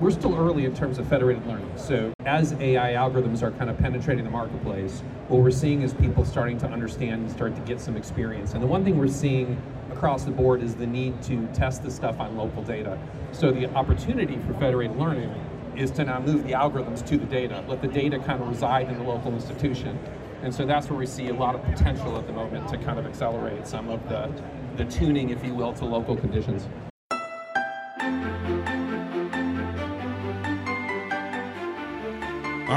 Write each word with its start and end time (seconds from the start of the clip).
we're 0.00 0.10
still 0.12 0.36
early 0.36 0.64
in 0.64 0.74
terms 0.74 0.98
of 0.98 1.08
federated 1.08 1.44
learning. 1.46 1.70
So 1.76 2.12
as 2.24 2.52
AI 2.54 2.92
algorithms 2.92 3.42
are 3.42 3.50
kind 3.50 3.68
of 3.68 3.76
penetrating 3.78 4.24
the 4.24 4.30
marketplace, 4.30 5.02
what 5.26 5.42
we're 5.42 5.50
seeing 5.50 5.82
is 5.82 5.92
people 5.92 6.24
starting 6.24 6.56
to 6.58 6.66
understand 6.66 7.22
and 7.22 7.30
start 7.30 7.56
to 7.56 7.60
get 7.62 7.80
some 7.80 7.96
experience. 7.96 8.52
And 8.52 8.62
the 8.62 8.66
one 8.66 8.84
thing 8.84 8.96
we're 8.96 9.08
seeing 9.08 9.60
across 9.90 10.22
the 10.22 10.30
board 10.30 10.62
is 10.62 10.76
the 10.76 10.86
need 10.86 11.20
to 11.22 11.46
test 11.48 11.82
this 11.82 11.96
stuff 11.96 12.20
on 12.20 12.36
local 12.36 12.62
data. 12.62 12.96
So 13.32 13.50
the 13.50 13.66
opportunity 13.74 14.38
for 14.46 14.54
federated 14.54 14.96
learning 14.96 15.34
is 15.76 15.90
to 15.92 16.04
now 16.04 16.20
move 16.20 16.44
the 16.44 16.52
algorithms 16.52 17.04
to 17.08 17.16
the 17.16 17.26
data, 17.26 17.64
let 17.66 17.82
the 17.82 17.88
data 17.88 18.18
kind 18.20 18.40
of 18.40 18.48
reside 18.48 18.88
in 18.88 18.98
the 18.98 19.04
local 19.04 19.32
institution. 19.32 19.98
And 20.42 20.54
so 20.54 20.64
that's 20.64 20.88
where 20.88 20.98
we 20.98 21.06
see 21.06 21.28
a 21.28 21.34
lot 21.34 21.56
of 21.56 21.64
potential 21.64 22.16
at 22.16 22.28
the 22.28 22.32
moment 22.32 22.68
to 22.68 22.78
kind 22.78 23.00
of 23.00 23.06
accelerate 23.06 23.66
some 23.66 23.88
of 23.88 24.08
the, 24.08 24.32
the 24.76 24.84
tuning, 24.84 25.30
if 25.30 25.44
you 25.44 25.54
will, 25.54 25.72
to 25.72 25.84
local 25.84 26.16
conditions. 26.16 26.68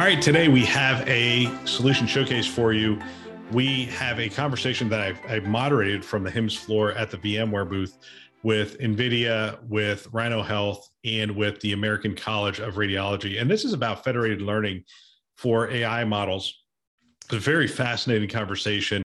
All 0.02 0.08
right, 0.08 0.20
today 0.20 0.48
we 0.48 0.66
have 0.66 1.08
a 1.08 1.46
solution 1.68 2.08
showcase 2.08 2.48
for 2.48 2.74
you. 2.74 3.00
We 3.52 3.86
have 3.86 4.20
a 4.20 4.30
conversation 4.30 4.90
that 4.90 5.00
I've, 5.00 5.20
I've, 5.30 5.46
moderated 5.46 6.04
from 6.04 6.24
the 6.24 6.32
HIMSS 6.32 6.58
floor 6.58 6.94
at 6.94 7.12
the 7.12 7.18
VMware 7.18 7.70
booth 7.70 8.00
with 8.42 8.80
NVIDIA, 8.80 9.62
with 9.66 10.08
Rhino 10.12 10.42
Health, 10.42 10.90
and 11.06 11.36
with 11.36 11.60
the 11.60 11.74
American 11.74 12.16
College 12.16 12.58
of 12.58 12.78
Radiology. 12.78 13.40
And 13.40 13.48
this 13.48 13.64
is 13.64 13.74
about 13.74 14.04
federated 14.04 14.42
learning 14.42 14.86
for 15.38 15.70
AI 15.70 16.04
models. 16.04 16.64
It's 17.26 17.36
a 17.36 17.40
very 17.40 17.68
fascinating 17.68 18.28
conversation. 18.28 19.04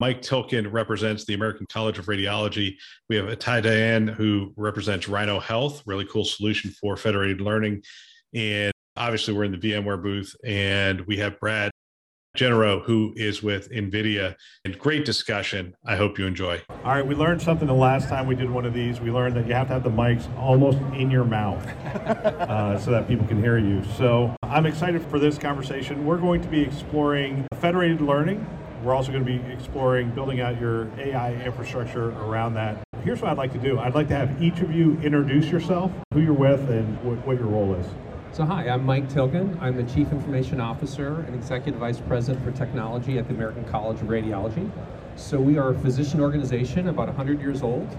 Mike 0.00 0.22
Tilkin 0.22 0.72
represents 0.72 1.24
the 1.24 1.34
American 1.34 1.66
College 1.66 2.00
of 2.00 2.06
Radiology. 2.06 2.78
We 3.08 3.14
have 3.14 3.26
Itay 3.26 3.62
Dayan, 3.62 4.12
who 4.12 4.52
represents 4.56 5.06
Rhino 5.06 5.38
Health, 5.38 5.84
really 5.86 6.06
cool 6.06 6.24
solution 6.24 6.72
for 6.72 6.96
federated 6.96 7.40
learning. 7.40 7.84
And 8.34 8.71
obviously 8.96 9.34
we're 9.34 9.44
in 9.44 9.52
the 9.52 9.58
VMware 9.58 10.02
booth 10.02 10.34
and 10.44 11.00
we 11.02 11.16
have 11.18 11.38
Brad 11.40 11.70
Genereux, 12.34 12.80
who 12.84 13.12
is 13.16 13.42
with 13.42 13.70
NVIDIA. 13.70 14.34
And 14.64 14.78
great 14.78 15.04
discussion. 15.04 15.74
I 15.84 15.96
hope 15.96 16.18
you 16.18 16.26
enjoy. 16.26 16.62
All 16.70 16.92
right, 16.92 17.06
we 17.06 17.14
learned 17.14 17.42
something 17.42 17.68
the 17.68 17.74
last 17.74 18.08
time 18.08 18.26
we 18.26 18.34
did 18.34 18.48
one 18.48 18.64
of 18.64 18.72
these. 18.72 19.00
We 19.00 19.10
learned 19.10 19.36
that 19.36 19.46
you 19.46 19.52
have 19.52 19.66
to 19.66 19.74
have 19.74 19.84
the 19.84 19.90
mics 19.90 20.34
almost 20.38 20.78
in 20.94 21.10
your 21.10 21.24
mouth 21.24 21.66
uh, 21.86 22.78
so 22.78 22.90
that 22.90 23.06
people 23.06 23.26
can 23.26 23.42
hear 23.42 23.58
you. 23.58 23.84
So 23.96 24.34
I'm 24.42 24.64
excited 24.64 25.02
for 25.02 25.18
this 25.18 25.36
conversation. 25.36 26.06
We're 26.06 26.18
going 26.18 26.40
to 26.40 26.48
be 26.48 26.62
exploring 26.62 27.46
federated 27.60 28.00
learning. 28.00 28.46
We're 28.82 28.94
also 28.94 29.12
going 29.12 29.24
to 29.24 29.30
be 29.30 29.52
exploring 29.52 30.10
building 30.10 30.40
out 30.40 30.58
your 30.58 30.90
AI 30.98 31.34
infrastructure 31.34 32.10
around 32.12 32.54
that. 32.54 32.82
Here's 33.04 33.20
what 33.20 33.30
I'd 33.30 33.36
like 33.36 33.52
to 33.52 33.58
do 33.58 33.78
I'd 33.78 33.94
like 33.94 34.08
to 34.08 34.16
have 34.16 34.42
each 34.42 34.60
of 34.60 34.72
you 34.72 34.98
introduce 35.02 35.50
yourself, 35.50 35.92
who 36.14 36.20
you're 36.20 36.32
with, 36.32 36.68
and 36.70 37.02
what, 37.04 37.24
what 37.26 37.38
your 37.38 37.48
role 37.48 37.74
is. 37.74 37.86
So 38.32 38.46
hi, 38.46 38.66
I'm 38.70 38.86
Mike 38.86 39.10
Tilkin. 39.10 39.60
I'm 39.60 39.76
the 39.76 39.82
Chief 39.92 40.10
Information 40.10 40.58
Officer 40.58 41.20
and 41.26 41.34
Executive 41.34 41.78
Vice 41.78 42.00
President 42.00 42.42
for 42.42 42.50
Technology 42.50 43.18
at 43.18 43.28
the 43.28 43.34
American 43.34 43.62
College 43.66 44.00
of 44.00 44.08
Radiology. 44.08 44.70
So 45.16 45.38
we 45.38 45.58
are 45.58 45.72
a 45.72 45.78
physician 45.78 46.18
organization, 46.18 46.88
about 46.88 47.08
100 47.08 47.42
years 47.42 47.62
old, 47.62 47.94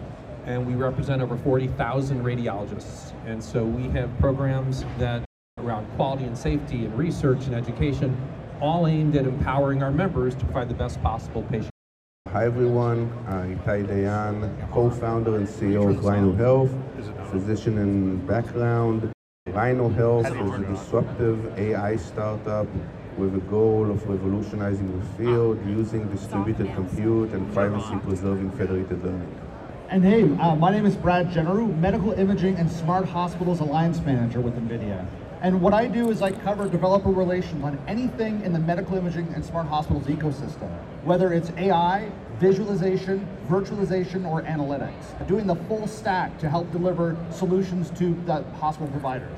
and 0.47 0.65
we 0.65 0.73
represent 0.73 1.21
over 1.21 1.37
40,000 1.37 2.23
radiologists. 2.23 3.13
And 3.27 3.43
so 3.43 3.63
we 3.63 3.87
have 3.89 4.09
programs 4.17 4.85
that 4.97 5.23
around 5.59 5.85
quality 5.97 6.23
and 6.23 6.35
safety 6.35 6.85
and 6.85 6.97
research 6.97 7.45
and 7.45 7.53
education, 7.53 8.19
all 8.59 8.87
aimed 8.87 9.15
at 9.15 9.27
empowering 9.27 9.83
our 9.83 9.91
members 9.91 10.33
to 10.33 10.45
provide 10.45 10.67
the 10.67 10.73
best 10.73 10.99
possible 11.03 11.43
patient. 11.43 11.69
Hi 12.29 12.45
everyone, 12.45 13.13
I'm 13.27 13.59
Itay 13.59 13.85
Dayan, 13.85 14.71
co-founder 14.71 15.35
and 15.35 15.47
CEO 15.47 15.95
of 15.95 16.03
Rhino 16.03 16.33
Health, 16.33 16.71
physician 17.29 17.77
in 17.77 18.25
background, 18.25 19.12
Rhino 19.53 19.87
Health 19.89 20.25
is 20.25 20.53
a 20.55 20.65
disruptive 20.65 21.59
AI 21.59 21.95
startup 21.97 22.65
with 23.17 23.35
a 23.35 23.39
goal 23.51 23.91
of 23.91 24.09
revolutionizing 24.09 24.99
the 24.99 25.05
field 25.15 25.63
using 25.67 26.09
distributed 26.09 26.73
compute 26.73 27.29
and 27.33 27.53
privacy-preserving 27.53 28.49
federated 28.53 29.03
learning. 29.03 29.39
And 29.89 30.03
hey, 30.03 30.23
uh, 30.23 30.55
my 30.55 30.71
name 30.71 30.87
is 30.87 30.95
Brad 30.95 31.31
Genereux, 31.31 31.67
Medical 31.67 32.13
Imaging 32.13 32.55
and 32.55 32.71
Smart 32.71 33.05
Hospitals 33.05 33.59
Alliance 33.59 33.99
Manager 33.99 34.41
with 34.41 34.55
NVIDIA. 34.55 35.05
And 35.43 35.61
what 35.61 35.75
I 35.75 35.85
do 35.85 36.09
is 36.09 36.23
I 36.23 36.31
cover 36.31 36.67
developer 36.67 37.09
relations 37.09 37.63
on 37.63 37.77
anything 37.87 38.41
in 38.41 38.53
the 38.53 38.59
medical 38.59 38.97
imaging 38.97 39.27
and 39.35 39.45
smart 39.45 39.67
hospitals 39.67 40.05
ecosystem, 40.05 40.71
whether 41.03 41.31
it's 41.31 41.51
AI, 41.57 42.09
visualization, 42.39 43.27
virtualization, 43.47 44.25
or 44.25 44.41
analytics, 44.43 45.27
doing 45.27 45.47
the 45.47 45.55
full 45.67 45.87
stack 45.87 46.37
to 46.39 46.49
help 46.49 46.71
deliver 46.71 47.17
solutions 47.31 47.89
to 47.91 48.13
the 48.25 48.43
hospital 48.55 48.87
providers. 48.89 49.37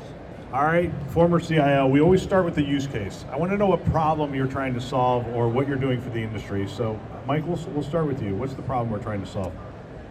All 0.53 0.63
right, 0.63 0.91
former 1.09 1.39
CIO, 1.39 1.87
we 1.87 1.99
always 1.99 2.21
start 2.21 2.45
with 2.45 2.55
the 2.55 2.63
use 2.63 2.87
case. 2.87 3.25
I 3.31 3.35
want 3.35 3.51
to 3.51 3.57
know 3.57 3.67
what 3.67 3.83
problem 3.85 4.33
you're 4.33 4.47
trying 4.47 4.73
to 4.75 4.81
solve 4.81 5.27
or 5.35 5.49
what 5.49 5.67
you're 5.67 5.77
doing 5.77 5.99
for 5.99 6.09
the 6.09 6.19
industry. 6.19 6.67
So, 6.67 6.99
Mike, 7.27 7.45
we'll, 7.45 7.59
we'll 7.73 7.83
start 7.83 8.07
with 8.07 8.21
you. 8.21 8.35
What's 8.35 8.53
the 8.53 8.61
problem 8.61 8.89
we're 8.89 9.03
trying 9.03 9.21
to 9.21 9.27
solve? 9.27 9.53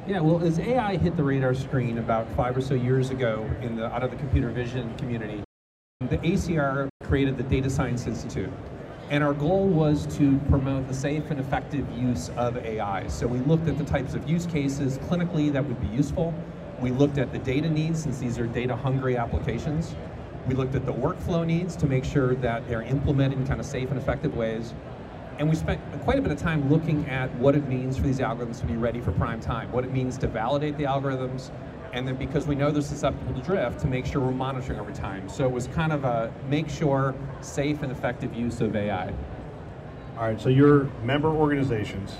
Yeah, 0.06 0.20
well, 0.20 0.44
as 0.44 0.58
AI 0.58 0.96
hit 0.98 1.16
the 1.16 1.24
radar 1.24 1.54
screen 1.54 1.96
about 1.96 2.28
five 2.36 2.54
or 2.54 2.60
so 2.60 2.74
years 2.74 3.08
ago 3.08 3.48
in 3.62 3.76
the 3.76 3.86
out 3.86 4.02
of 4.02 4.10
the 4.10 4.18
computer 4.18 4.50
vision 4.50 4.94
community, 4.98 5.42
the 6.00 6.18
ACR 6.18 6.88
created 7.04 7.38
the 7.38 7.42
Data 7.44 7.70
Science 7.70 8.06
Institute. 8.06 8.52
And 9.14 9.22
our 9.22 9.32
goal 9.32 9.68
was 9.68 10.06
to 10.16 10.40
promote 10.50 10.88
the 10.88 10.92
safe 10.92 11.30
and 11.30 11.38
effective 11.38 11.88
use 11.96 12.30
of 12.30 12.56
AI. 12.56 13.06
So 13.06 13.28
we 13.28 13.38
looked 13.38 13.68
at 13.68 13.78
the 13.78 13.84
types 13.84 14.14
of 14.14 14.28
use 14.28 14.44
cases 14.44 14.98
clinically 14.98 15.52
that 15.52 15.64
would 15.64 15.80
be 15.80 15.86
useful. 15.86 16.34
We 16.80 16.90
looked 16.90 17.18
at 17.18 17.30
the 17.30 17.38
data 17.38 17.70
needs, 17.70 18.02
since 18.02 18.18
these 18.18 18.40
are 18.40 18.48
data 18.48 18.74
hungry 18.74 19.16
applications. 19.16 19.94
We 20.48 20.56
looked 20.56 20.74
at 20.74 20.84
the 20.84 20.92
workflow 20.92 21.46
needs 21.46 21.76
to 21.76 21.86
make 21.86 22.04
sure 22.04 22.34
that 22.34 22.66
they're 22.66 22.82
implemented 22.82 23.38
in 23.38 23.46
kind 23.46 23.60
of 23.60 23.66
safe 23.66 23.88
and 23.88 24.00
effective 24.00 24.36
ways. 24.36 24.74
And 25.38 25.48
we 25.48 25.54
spent 25.54 25.80
quite 26.00 26.18
a 26.18 26.20
bit 26.20 26.32
of 26.32 26.38
time 26.38 26.68
looking 26.68 27.08
at 27.08 27.32
what 27.36 27.54
it 27.54 27.68
means 27.68 27.96
for 27.96 28.02
these 28.02 28.18
algorithms 28.18 28.58
to 28.62 28.66
be 28.66 28.76
ready 28.76 29.00
for 29.00 29.12
prime 29.12 29.38
time, 29.38 29.70
what 29.70 29.84
it 29.84 29.92
means 29.92 30.18
to 30.18 30.26
validate 30.26 30.76
the 30.76 30.84
algorithms, 30.84 31.52
and 31.94 32.06
then 32.06 32.16
because 32.16 32.46
we 32.46 32.56
know 32.56 32.70
they're 32.70 32.82
susceptible 32.82 33.32
to 33.32 33.40
drift, 33.40 33.80
to 33.80 33.86
make 33.86 34.04
sure 34.04 34.20
we're 34.20 34.32
monitoring 34.32 34.80
over 34.80 34.92
time. 34.92 35.28
So 35.28 35.44
it 35.44 35.50
was 35.50 35.68
kind 35.68 35.92
of 35.92 36.04
a 36.04 36.32
make 36.48 36.68
sure 36.68 37.14
safe 37.40 37.82
and 37.82 37.92
effective 37.92 38.34
use 38.34 38.60
of 38.60 38.74
AI. 38.74 39.14
All 40.18 40.24
right, 40.24 40.40
so 40.40 40.48
your 40.48 40.84
member 41.04 41.28
organizations 41.28 42.16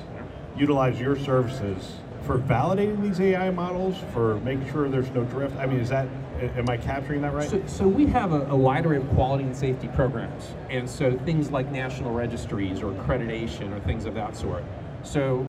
utilize 0.57 1.01
your 1.01 1.19
services 1.19 1.95
for 2.23 2.39
validating 2.39 3.03
these 3.03 3.21
AI 3.21 3.51
models, 3.51 3.97
for 4.13 4.37
making 4.41 4.71
sure 4.71 4.89
there's 4.89 5.11
no 5.11 5.25
drift. 5.25 5.57
I 5.59 5.67
mean, 5.67 5.81
is 5.81 5.89
that 5.91 6.09
am 6.57 6.71
I 6.71 6.77
capturing 6.77 7.21
that 7.23 7.35
right? 7.35 7.49
So, 7.49 7.63
so 7.67 7.89
we 7.89 8.07
have 8.07 8.33
a, 8.33 8.47
a, 8.47 8.57
wide 8.57 8.87
array 8.87 8.97
of 8.97 9.09
quality 9.11 9.45
and 9.45 9.57
safety 9.57 9.89
programs, 9.89 10.55
and 10.71 10.89
so 10.89 11.17
things 11.19 11.51
like 11.51 11.71
national 11.71 12.13
registries 12.13 12.81
or 12.81 12.93
accreditation 12.93 13.73
or 13.73 13.81
things 13.81 14.05
of 14.05 14.15
that 14.15 14.37
sort. 14.37 14.65
So 15.03 15.47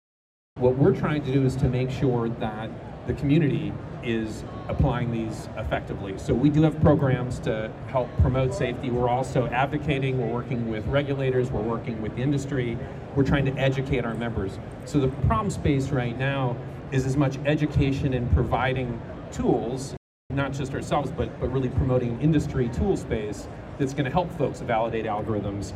what 0.58 0.76
we're 0.76 0.96
trying 0.96 1.24
to 1.24 1.34
do 1.34 1.46
is 1.46 1.56
to 1.58 1.70
make 1.70 1.92
sure 1.92 2.30
that 2.30 2.70
the 3.08 3.14
community 3.14 3.72
is 4.04 4.44
applying 4.68 5.12
these 5.12 5.50
effectively. 5.58 6.18
So 6.18 6.34
we 6.34 6.50
do 6.50 6.62
have 6.64 6.80
programs 6.82 7.40
to 7.40 7.72
help 7.88 8.10
promote 8.18 8.54
safety. 8.54 8.90
We're 8.90 9.10
also 9.10 9.48
advocating, 9.48 10.20
we're 10.20 10.34
working 10.34 10.70
with 10.70 10.86
regulators, 10.88 11.52
we're 11.52 11.62
working 11.62 12.02
with 12.02 12.18
industry, 12.18 12.78
we're 13.16 13.24
trying 13.24 13.46
to 13.46 13.54
educate 13.54 14.06
our 14.06 14.14
members. 14.14 14.60
So 14.86 15.00
the 15.00 15.08
problem 15.28 15.50
space 15.50 15.90
right 15.90 16.18
now 16.18 16.56
is 16.92 17.06
as 17.06 17.18
much 17.18 17.38
education 17.46 18.14
and 18.14 18.32
providing 18.32 19.02
tools, 19.32 19.96
not 20.30 20.54
just 20.54 20.74
ourselves, 20.74 21.12
but, 21.12 21.40
but 21.40 21.52
really 21.52 21.70
promoting 21.70 22.20
industry 22.22 22.70
tool 22.70 22.96
space 22.98 23.48
that's 23.78 23.94
going 23.94 24.06
to 24.06 24.12
help 24.12 24.32
folks 24.38 24.62
validate 24.62 25.06
algorithms, 25.06 25.74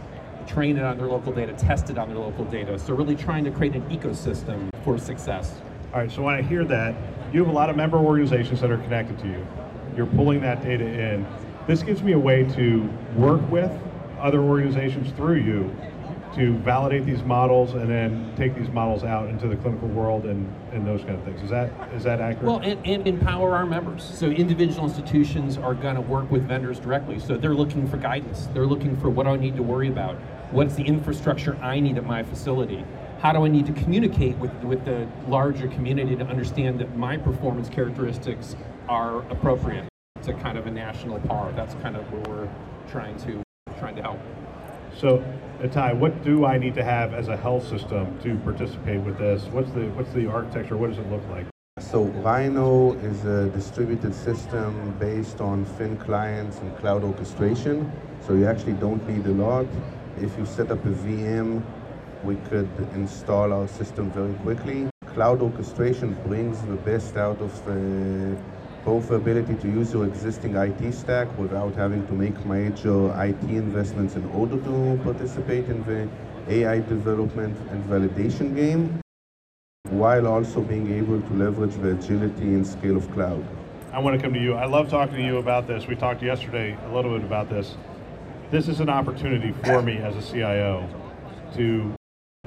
train 0.48 0.78
it 0.78 0.84
on 0.84 0.98
their 0.98 1.08
local 1.08 1.34
data, 1.34 1.54
test 1.54 1.90
it 1.90 1.98
on 1.98 2.10
their 2.10 2.18
local 2.18 2.46
data. 2.46 2.78
So 2.80 2.94
really 2.94 3.16
trying 3.16 3.44
to 3.44 3.52
create 3.52 3.76
an 3.76 3.84
ecosystem 3.90 4.70
for 4.84 4.98
success. 4.98 5.62
All 5.94 6.00
right, 6.00 6.12
so 6.12 6.22
when 6.22 6.36
I 6.36 6.42
hear 6.42 6.64
that, 6.66 6.96
you 7.34 7.40
have 7.40 7.50
a 7.50 7.56
lot 7.56 7.70
of 7.70 7.76
member 7.76 7.98
organizations 7.98 8.62
that 8.62 8.72
are 8.72 8.78
connected 8.78 9.20
to 9.20 9.28
you. 9.28 9.46
You're 9.96 10.08
pulling 10.08 10.42
that 10.42 10.64
data 10.64 10.86
in. 10.86 11.26
This 11.68 11.84
gives 11.84 12.02
me 12.02 12.14
a 12.14 12.20
way 12.20 12.44
to 12.56 12.90
work 13.16 13.48
with 13.52 13.72
other 14.20 14.42
organizations 14.42 15.12
through 15.12 15.38
you 15.38 15.76
to 16.36 16.54
validate 16.60 17.06
these 17.06 17.24
models 17.24 17.74
and 17.74 17.90
then 17.90 18.32
take 18.36 18.56
these 18.56 18.70
models 18.70 19.04
out 19.04 19.30
into 19.30 19.48
the 19.48 19.56
clinical 19.58 19.88
world 19.88 20.26
and, 20.26 20.54
and 20.72 20.86
those 20.86 21.02
kind 21.02 21.16
of 21.16 21.24
things. 21.24 21.42
Is 21.42 21.50
that 21.50 21.72
is 21.94 22.04
that 22.04 22.22
accurate? 22.22 22.46
Well, 22.46 22.60
and, 22.60 22.86
and 22.86 23.08
empower 23.08 23.56
our 23.56 23.66
members. 23.66 24.04
So 24.04 24.28
individual 24.28 24.86
institutions 24.86 25.58
are 25.58 25.74
going 25.74 25.96
to 25.96 26.02
work 26.02 26.30
with 26.30 26.48
vendors 26.48 26.80
directly. 26.80 27.20
So 27.20 27.36
they're 27.36 27.56
looking 27.56 27.88
for 27.88 27.98
guidance. 27.98 28.48
They're 28.54 28.68
looking 28.68 28.96
for 28.98 29.10
what 29.10 29.28
I 29.28 29.36
need 29.38 29.56
to 29.56 29.64
worry 29.64 29.88
about. 29.88 30.16
What's 30.52 30.76
the 30.76 30.84
infrastructure 30.84 31.56
I 31.58 31.80
need 31.80 31.98
at 31.98 32.06
my 32.06 32.24
facility? 32.24 32.86
How 33.22 33.34
do 33.34 33.44
I 33.44 33.50
need 33.50 33.66
to 33.66 33.74
communicate 33.74 34.38
with, 34.38 34.54
with 34.64 34.86
the 34.86 35.06
larger 35.28 35.68
community 35.68 36.16
to 36.16 36.24
understand 36.24 36.80
that 36.80 36.96
my 36.96 37.18
performance 37.18 37.68
characteristics 37.68 38.56
are 38.88 39.30
appropriate 39.30 39.90
to 40.24 40.34
kind 40.36 40.58
of 40.58 40.68
a 40.68 40.72
national 40.72 41.20
par? 41.20 41.52
That's 41.52 41.74
kind 41.76 41.98
of 41.98 42.10
where 42.14 42.22
we're 42.22 42.50
trying 42.90 43.18
to 43.26 43.44
trying 43.78 43.98
to 43.98 44.02
help. 44.02 44.20
So, 44.98 45.22
Itay, 45.60 45.98
what 45.98 46.24
do 46.24 46.46
I 46.46 46.58
need 46.58 46.74
to 46.76 46.84
have 46.84 47.14
as 47.14 47.28
a 47.28 47.36
health 47.36 47.68
system 47.68 48.18
to 48.24 48.38
participate 48.38 49.02
with 49.02 49.18
this? 49.18 49.44
What's 49.48 49.72
the 49.72 49.90
what's 49.90 50.14
the 50.14 50.26
architecture? 50.28 50.78
What 50.78 50.92
does 50.92 51.00
it 51.00 51.12
look 51.12 51.28
like? 51.30 51.46
So 51.82 52.04
Rhino 52.24 52.94
is 53.00 53.26
a 53.26 53.50
distributed 53.50 54.16
system 54.16 54.96
based 54.98 55.42
on 55.42 55.66
thin 55.66 55.98
clients 55.98 56.60
and 56.60 56.74
cloud 56.78 57.04
orchestration. 57.04 57.92
So 58.26 58.34
you 58.34 58.46
actually 58.48 58.74
don't 58.74 59.06
need 59.10 59.26
a 59.26 59.34
lot. 59.34 59.66
If 60.22 60.38
you 60.38 60.46
set 60.46 60.72
up 60.72 60.86
a 60.86 60.90
VM, 60.90 61.64
we 62.24 62.36
could 62.50 62.70
install 62.94 63.54
our 63.54 63.68
system 63.68 64.12
very 64.12 64.34
quickly. 64.36 64.90
Cloud 65.08 65.42
orchestration 65.42 66.14
brings 66.26 66.62
the 66.64 66.76
best 66.76 67.18
out 67.18 67.40
of 67.42 67.66
the, 67.66 68.38
both 68.86 69.10
the 69.10 69.16
ability 69.16 69.56
to 69.56 69.68
use 69.68 69.94
your 69.94 70.06
existing 70.06 70.56
IT 70.56 70.94
stack 70.94 71.28
without 71.38 71.76
having 71.76 72.06
to 72.08 72.14
make 72.14 72.46
major 72.46 73.10
IT 73.24 73.44
investments 73.44 74.16
in 74.16 74.26
order 74.32 74.58
to 74.58 75.00
participate 75.04 75.66
in 75.66 75.84
the 75.86 76.08
AI 76.48 76.80
development 76.80 77.58
and 77.70 77.84
validation 77.86 78.56
game 78.56 79.00
while 79.90 80.28
also 80.28 80.62
being 80.62 80.92
able 80.94 81.22
to 81.22 81.34
leverage 81.34 81.76
the 81.76 81.92
agility 81.92 82.44
and 82.44 82.66
scale 82.66 82.98
of 82.98 83.10
cloud. 83.12 83.46
I 83.92 84.00
want 84.00 84.16
to 84.16 84.22
come 84.22 84.34
to 84.34 84.40
you. 84.40 84.54
I 84.54 84.66
love 84.66 84.90
talking 84.90 85.16
to 85.16 85.24
you 85.24 85.38
about 85.38 85.68
this. 85.68 85.88
We 85.88 85.96
talked 85.96 86.22
yesterday 86.22 86.78
a 86.86 86.94
little 86.94 87.18
bit 87.18 87.26
about 87.26 87.50
this. 87.50 87.76
This 88.52 88.68
is 88.68 88.80
an 88.82 88.90
opportunity 88.90 89.52
for 89.64 89.82
me 89.82 89.98
as 89.98 90.16
a 90.16 90.32
CIO 90.32 90.88
to 91.56 91.96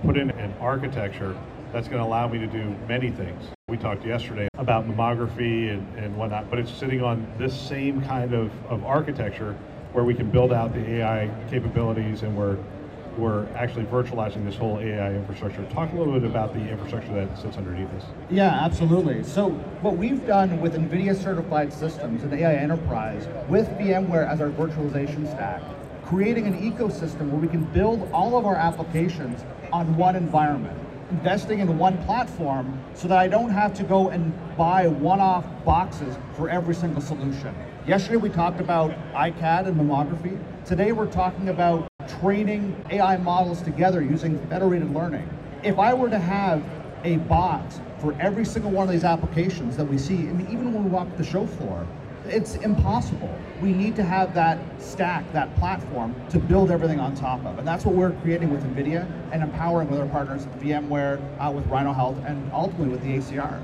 put 0.02 0.16
in 0.16 0.30
an 0.30 0.52
architecture 0.60 1.38
that's 1.72 1.88
going 1.88 2.00
to 2.00 2.06
allow 2.06 2.28
me 2.28 2.38
to 2.38 2.46
do 2.46 2.74
many 2.88 3.10
things. 3.10 3.44
We 3.68 3.76
talked 3.76 4.04
yesterday 4.04 4.48
about 4.54 4.86
mammography 4.86 5.72
and, 5.72 5.96
and 5.96 6.16
whatnot, 6.16 6.50
but 6.50 6.58
it's 6.58 6.70
sitting 6.70 7.02
on 7.02 7.26
this 7.38 7.58
same 7.58 8.02
kind 8.02 8.34
of, 8.34 8.50
of 8.66 8.84
architecture 8.84 9.56
where 9.92 10.04
we 10.04 10.14
can 10.14 10.30
build 10.30 10.52
out 10.52 10.74
the 10.74 10.86
AI 10.96 11.30
capabilities 11.48 12.22
and 12.22 12.36
we're 12.36 12.58
we're 13.18 13.46
actually 13.54 13.84
virtualizing 13.84 14.42
this 14.42 14.56
whole 14.56 14.80
AI 14.80 15.12
infrastructure. 15.12 15.62
Talk 15.66 15.92
a 15.92 15.96
little 15.96 16.18
bit 16.18 16.24
about 16.24 16.54
the 16.54 16.60
infrastructure 16.60 17.12
that 17.12 17.36
sits 17.38 17.58
underneath 17.58 17.90
this. 17.90 18.04
Yeah, 18.30 18.46
absolutely. 18.46 19.22
So 19.22 19.50
what 19.82 19.98
we've 19.98 20.26
done 20.26 20.62
with 20.62 20.76
NVIDIA 20.76 21.14
certified 21.14 21.74
systems 21.74 22.22
and 22.22 22.32
AI 22.32 22.54
Enterprise 22.54 23.28
with 23.50 23.68
VMware 23.78 24.26
as 24.26 24.40
our 24.40 24.48
virtualization 24.48 25.30
stack, 25.30 25.62
creating 26.12 26.46
an 26.46 26.60
ecosystem 26.60 27.30
where 27.30 27.40
we 27.40 27.48
can 27.48 27.64
build 27.72 28.06
all 28.12 28.36
of 28.36 28.44
our 28.44 28.56
applications 28.56 29.46
on 29.72 29.96
one 29.96 30.14
environment 30.14 30.78
investing 31.08 31.60
in 31.60 31.78
one 31.78 31.96
platform 32.04 32.82
so 32.92 33.08
that 33.08 33.16
I 33.16 33.28
don't 33.28 33.48
have 33.48 33.72
to 33.74 33.82
go 33.82 34.10
and 34.10 34.30
buy 34.58 34.88
one-off 34.88 35.46
boxes 35.64 36.14
for 36.34 36.50
every 36.50 36.74
single 36.74 37.00
solution. 37.00 37.54
Yesterday 37.86 38.16
we 38.16 38.28
talked 38.28 38.60
about 38.60 38.90
iCAD 39.14 39.68
and 39.68 39.80
mammography. 39.80 40.38
Today 40.66 40.92
we're 40.92 41.10
talking 41.10 41.48
about 41.48 41.88
training 42.20 42.76
AI 42.90 43.16
models 43.16 43.62
together 43.62 44.02
using 44.02 44.38
federated 44.48 44.92
learning. 44.92 45.26
If 45.62 45.78
I 45.78 45.94
were 45.94 46.10
to 46.10 46.18
have 46.18 46.62
a 47.04 47.16
bot 47.16 47.72
for 48.00 48.14
every 48.20 48.44
single 48.44 48.70
one 48.70 48.86
of 48.86 48.92
these 48.92 49.04
applications 49.04 49.78
that 49.78 49.86
we 49.86 49.96
see, 49.96 50.28
I 50.28 50.32
mean, 50.32 50.48
even 50.50 50.74
when 50.74 50.84
we 50.84 50.90
walk 50.90 51.08
the 51.16 51.24
show 51.24 51.46
floor, 51.46 51.86
it's 52.26 52.56
impossible. 52.56 53.34
We 53.60 53.72
need 53.72 53.96
to 53.96 54.04
have 54.04 54.34
that 54.34 54.58
stack, 54.80 55.30
that 55.32 55.54
platform 55.56 56.14
to 56.30 56.38
build 56.38 56.70
everything 56.70 57.00
on 57.00 57.14
top 57.14 57.44
of. 57.44 57.58
And 57.58 57.66
that's 57.66 57.84
what 57.84 57.94
we're 57.94 58.12
creating 58.22 58.50
with 58.50 58.62
NVIDIA 58.64 59.06
and 59.32 59.42
empowering 59.42 59.90
with 59.90 60.00
our 60.00 60.06
partners, 60.06 60.46
VMware, 60.60 61.20
uh, 61.38 61.50
with 61.50 61.66
Rhino 61.66 61.92
Health, 61.92 62.16
and 62.26 62.50
ultimately 62.52 62.88
with 62.88 63.02
the 63.02 63.16
ACR 63.18 63.62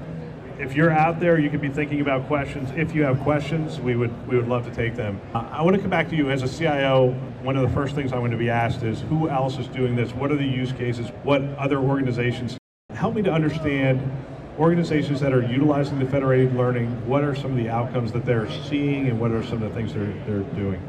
if 0.58 0.74
you're 0.74 0.90
out 0.90 1.20
there, 1.20 1.38
you 1.38 1.50
could 1.50 1.60
be 1.60 1.68
thinking 1.68 2.00
about 2.00 2.26
questions. 2.26 2.70
If 2.74 2.94
you 2.94 3.02
have 3.04 3.20
questions, 3.20 3.80
we 3.80 3.94
would 3.94 4.28
we 4.28 4.36
would 4.36 4.48
love 4.48 4.64
to 4.66 4.74
take 4.74 4.96
them. 4.96 5.20
Uh, 5.32 5.48
I 5.50 5.62
want 5.62 5.76
to 5.76 5.80
come 5.80 5.90
back 5.90 6.08
to 6.10 6.16
you 6.16 6.30
as 6.30 6.42
a 6.42 6.48
CIO. 6.48 7.12
One 7.42 7.56
of 7.56 7.62
the 7.62 7.74
first 7.74 7.94
things 7.94 8.12
I'm 8.12 8.18
going 8.18 8.32
to 8.32 8.36
be 8.36 8.50
asked 8.50 8.82
is 8.82 9.00
who 9.02 9.28
else 9.28 9.58
is 9.58 9.68
doing 9.68 9.94
this? 9.94 10.12
What 10.12 10.32
are 10.32 10.36
the 10.36 10.44
use 10.44 10.72
cases? 10.72 11.08
What 11.22 11.42
other 11.56 11.78
organizations? 11.78 12.58
Help 12.90 13.14
me 13.14 13.22
to 13.22 13.32
understand 13.32 14.00
organizations 14.58 15.20
that 15.20 15.32
are 15.32 15.42
utilizing 15.42 15.98
the 15.98 16.06
federated 16.06 16.54
learning. 16.54 16.88
What 17.06 17.22
are 17.22 17.34
some 17.34 17.52
of 17.52 17.56
the 17.56 17.68
outcomes 17.68 18.12
that 18.12 18.26
they're 18.26 18.50
seeing, 18.68 19.08
and 19.08 19.20
what 19.20 19.30
are 19.30 19.42
some 19.44 19.62
of 19.62 19.68
the 19.68 19.70
things 19.70 19.94
they're 19.94 20.12
they're 20.26 20.42
doing? 20.54 20.82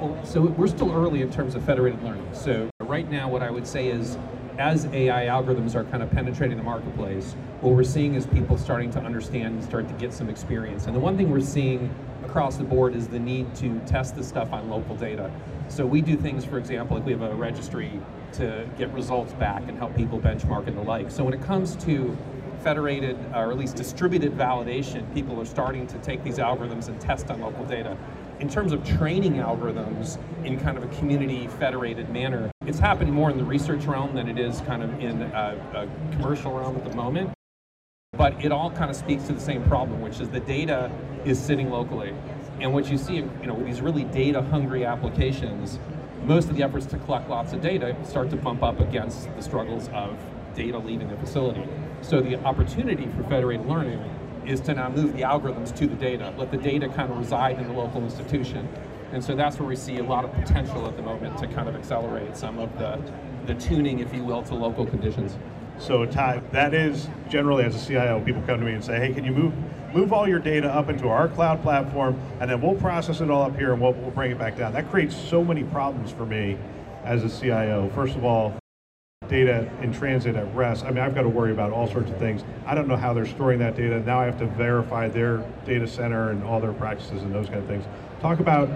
Well, 0.00 0.24
so 0.24 0.40
we're 0.40 0.66
still 0.66 0.90
early 0.90 1.20
in 1.20 1.30
terms 1.30 1.54
of 1.54 1.62
federated 1.64 2.02
learning. 2.02 2.26
So 2.32 2.70
right 2.80 3.10
now, 3.10 3.28
what 3.28 3.42
I 3.42 3.50
would 3.50 3.66
say 3.66 3.88
is 3.88 4.16
as 4.58 4.86
AI 4.86 5.26
algorithms 5.26 5.74
are 5.74 5.84
kind 5.84 6.02
of 6.02 6.10
penetrating 6.10 6.56
the 6.56 6.62
marketplace, 6.62 7.34
what 7.60 7.74
we're 7.74 7.84
seeing 7.84 8.14
is 8.14 8.26
people 8.26 8.56
starting 8.56 8.90
to 8.92 9.00
understand 9.00 9.54
and 9.54 9.64
start 9.64 9.88
to 9.88 9.94
get 9.94 10.12
some 10.12 10.28
experience. 10.28 10.86
And 10.86 10.94
the 10.94 11.00
one 11.00 11.16
thing 11.16 11.30
we're 11.30 11.40
seeing 11.40 11.94
across 12.24 12.56
the 12.56 12.64
board 12.64 12.94
is 12.94 13.08
the 13.08 13.18
need 13.18 13.54
to 13.56 13.78
test 13.80 14.16
the 14.16 14.24
stuff 14.24 14.52
on 14.52 14.68
local 14.70 14.96
data. 14.96 15.30
So 15.68 15.86
we 15.86 16.00
do 16.00 16.16
things, 16.16 16.44
for 16.44 16.58
example, 16.58 16.96
like 16.96 17.06
we 17.06 17.12
have 17.12 17.22
a 17.22 17.34
registry 17.34 18.00
to 18.32 18.68
get 18.78 18.92
results 18.92 19.32
back 19.34 19.62
and 19.68 19.76
help 19.78 19.94
people 19.96 20.18
benchmark 20.18 20.66
and 20.66 20.76
the 20.76 20.82
like. 20.82 21.10
So 21.10 21.24
when 21.24 21.34
it 21.34 21.42
comes 21.42 21.76
to 21.84 22.16
federated 22.62 23.16
uh, 23.34 23.40
or 23.40 23.50
at 23.50 23.58
least 23.58 23.76
distributed 23.76 24.36
validation, 24.36 25.12
people 25.14 25.40
are 25.40 25.46
starting 25.46 25.86
to 25.88 25.98
take 25.98 26.22
these 26.24 26.38
algorithms 26.38 26.88
and 26.88 27.00
test 27.00 27.30
on 27.30 27.40
local 27.40 27.64
data 27.64 27.96
in 28.40 28.48
terms 28.48 28.72
of 28.72 28.82
training 28.84 29.34
algorithms 29.34 30.18
in 30.44 30.58
kind 30.58 30.78
of 30.78 30.84
a 30.84 30.88
community 30.96 31.46
federated 31.58 32.08
manner, 32.08 32.50
it's 32.66 32.78
happening 32.78 33.12
more 33.12 33.30
in 33.30 33.36
the 33.36 33.44
research 33.44 33.84
realm 33.84 34.14
than 34.14 34.28
it 34.28 34.38
is 34.38 34.62
kind 34.62 34.82
of 34.82 34.98
in 34.98 35.22
a, 35.22 35.60
a 35.74 36.16
commercial 36.16 36.52
realm 36.52 36.74
at 36.76 36.84
the 36.84 36.96
moment. 36.96 37.30
But 38.14 38.42
it 38.42 38.50
all 38.50 38.70
kind 38.70 38.90
of 38.90 38.96
speaks 38.96 39.24
to 39.24 39.34
the 39.34 39.40
same 39.40 39.62
problem, 39.64 40.00
which 40.00 40.20
is 40.20 40.28
the 40.30 40.40
data 40.40 40.90
is 41.24 41.38
sitting 41.38 41.70
locally. 41.70 42.14
And 42.60 42.72
what 42.72 42.90
you 42.90 42.98
see, 42.98 43.16
you 43.16 43.46
know, 43.46 43.54
with 43.54 43.66
these 43.66 43.80
really 43.80 44.04
data 44.04 44.42
hungry 44.42 44.84
applications, 44.84 45.78
most 46.24 46.48
of 46.48 46.56
the 46.56 46.62
efforts 46.62 46.86
to 46.86 46.98
collect 46.98 47.28
lots 47.28 47.52
of 47.52 47.60
data 47.60 47.96
start 48.04 48.30
to 48.30 48.36
bump 48.36 48.62
up 48.62 48.80
against 48.80 49.34
the 49.36 49.42
struggles 49.42 49.88
of 49.92 50.18
data 50.54 50.78
leaving 50.78 51.08
the 51.08 51.16
facility. 51.16 51.62
So 52.02 52.20
the 52.20 52.36
opportunity 52.44 53.08
for 53.16 53.22
federated 53.24 53.66
learning 53.66 54.02
is 54.46 54.60
to 54.62 54.74
now 54.74 54.88
move 54.88 55.12
the 55.14 55.22
algorithms 55.22 55.74
to 55.76 55.86
the 55.86 55.94
data, 55.94 56.34
let 56.38 56.50
the 56.50 56.56
data 56.56 56.88
kind 56.88 57.10
of 57.10 57.18
reside 57.18 57.58
in 57.58 57.66
the 57.68 57.72
local 57.72 58.02
institution. 58.02 58.68
And 59.12 59.22
so 59.22 59.34
that's 59.34 59.58
where 59.58 59.68
we 59.68 59.76
see 59.76 59.98
a 59.98 60.04
lot 60.04 60.24
of 60.24 60.32
potential 60.32 60.86
at 60.86 60.96
the 60.96 61.02
moment 61.02 61.36
to 61.38 61.46
kind 61.48 61.68
of 61.68 61.76
accelerate 61.76 62.36
some 62.36 62.58
of 62.58 62.76
the, 62.78 62.98
the 63.46 63.54
tuning, 63.54 63.98
if 63.98 64.14
you 64.14 64.24
will, 64.24 64.42
to 64.44 64.54
local 64.54 64.86
conditions. 64.86 65.36
So 65.78 66.04
Ty, 66.06 66.42
that 66.52 66.74
is 66.74 67.08
generally 67.28 67.64
as 67.64 67.74
a 67.74 67.86
CIO, 67.86 68.20
people 68.20 68.42
come 68.42 68.60
to 68.60 68.66
me 68.66 68.72
and 68.72 68.84
say, 68.84 68.98
hey, 68.98 69.12
can 69.12 69.24
you 69.24 69.32
move 69.32 69.54
move 69.94 70.12
all 70.12 70.28
your 70.28 70.38
data 70.38 70.72
up 70.72 70.88
into 70.88 71.08
our 71.08 71.26
cloud 71.26 71.60
platform 71.62 72.20
and 72.38 72.48
then 72.48 72.60
we'll 72.60 72.76
process 72.76 73.20
it 73.20 73.28
all 73.28 73.42
up 73.42 73.56
here 73.56 73.72
and 73.72 73.82
we'll, 73.82 73.92
we'll 73.94 74.12
bring 74.12 74.30
it 74.30 74.38
back 74.38 74.56
down. 74.56 74.72
That 74.72 74.88
creates 74.88 75.16
so 75.16 75.42
many 75.42 75.64
problems 75.64 76.12
for 76.12 76.24
me 76.24 76.56
as 77.04 77.24
a 77.24 77.28
CIO. 77.28 77.90
First 77.90 78.14
of 78.14 78.24
all, 78.24 78.59
data 79.30 79.70
in 79.80 79.92
transit 79.92 80.34
at 80.34 80.52
rest, 80.54 80.84
I 80.84 80.90
mean, 80.90 80.98
I've 80.98 81.14
got 81.14 81.22
to 81.22 81.28
worry 81.28 81.52
about 81.52 81.72
all 81.72 81.86
sorts 81.86 82.10
of 82.10 82.18
things. 82.18 82.42
I 82.66 82.74
don't 82.74 82.88
know 82.88 82.96
how 82.96 83.14
they're 83.14 83.24
storing 83.24 83.60
that 83.60 83.76
data. 83.76 84.00
Now 84.00 84.20
I 84.20 84.24
have 84.24 84.38
to 84.40 84.46
verify 84.46 85.08
their 85.08 85.38
data 85.64 85.86
center 85.86 86.30
and 86.30 86.42
all 86.42 86.60
their 86.60 86.72
practices 86.72 87.22
and 87.22 87.32
those 87.32 87.46
kind 87.46 87.60
of 87.60 87.66
things. 87.66 87.84
Talk 88.20 88.40
about 88.40 88.68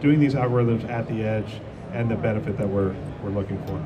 doing 0.00 0.20
these 0.20 0.34
algorithms 0.34 0.88
at 0.90 1.08
the 1.08 1.24
edge 1.24 1.60
and 1.92 2.10
the 2.10 2.16
benefit 2.16 2.58
that 2.58 2.68
we're, 2.68 2.94
we're 3.22 3.30
looking 3.30 3.60
for. 3.66 3.82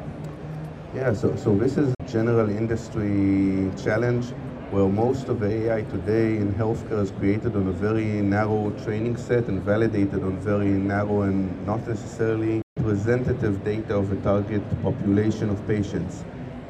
Yeah, 0.94 1.14
so, 1.14 1.34
so 1.36 1.56
this 1.56 1.78
is 1.78 1.94
a 2.00 2.04
general 2.04 2.50
industry 2.50 3.70
challenge 3.82 4.30
where 4.72 4.88
most 4.88 5.28
of 5.28 5.38
the 5.38 5.46
AI 5.46 5.82
today 5.82 6.36
in 6.36 6.52
healthcare 6.54 7.02
is 7.02 7.12
created 7.12 7.54
on 7.54 7.68
a 7.68 7.72
very 7.72 8.20
narrow 8.22 8.70
training 8.84 9.16
set 9.16 9.46
and 9.46 9.62
validated 9.62 10.22
on 10.22 10.36
very 10.38 10.66
narrow 10.66 11.22
and 11.22 11.66
not 11.66 11.86
necessarily 11.86 12.61
representative 12.82 13.64
data 13.64 13.94
of 13.94 14.10
a 14.10 14.16
target 14.22 14.62
population 14.82 15.48
of 15.48 15.66
patients. 15.66 16.24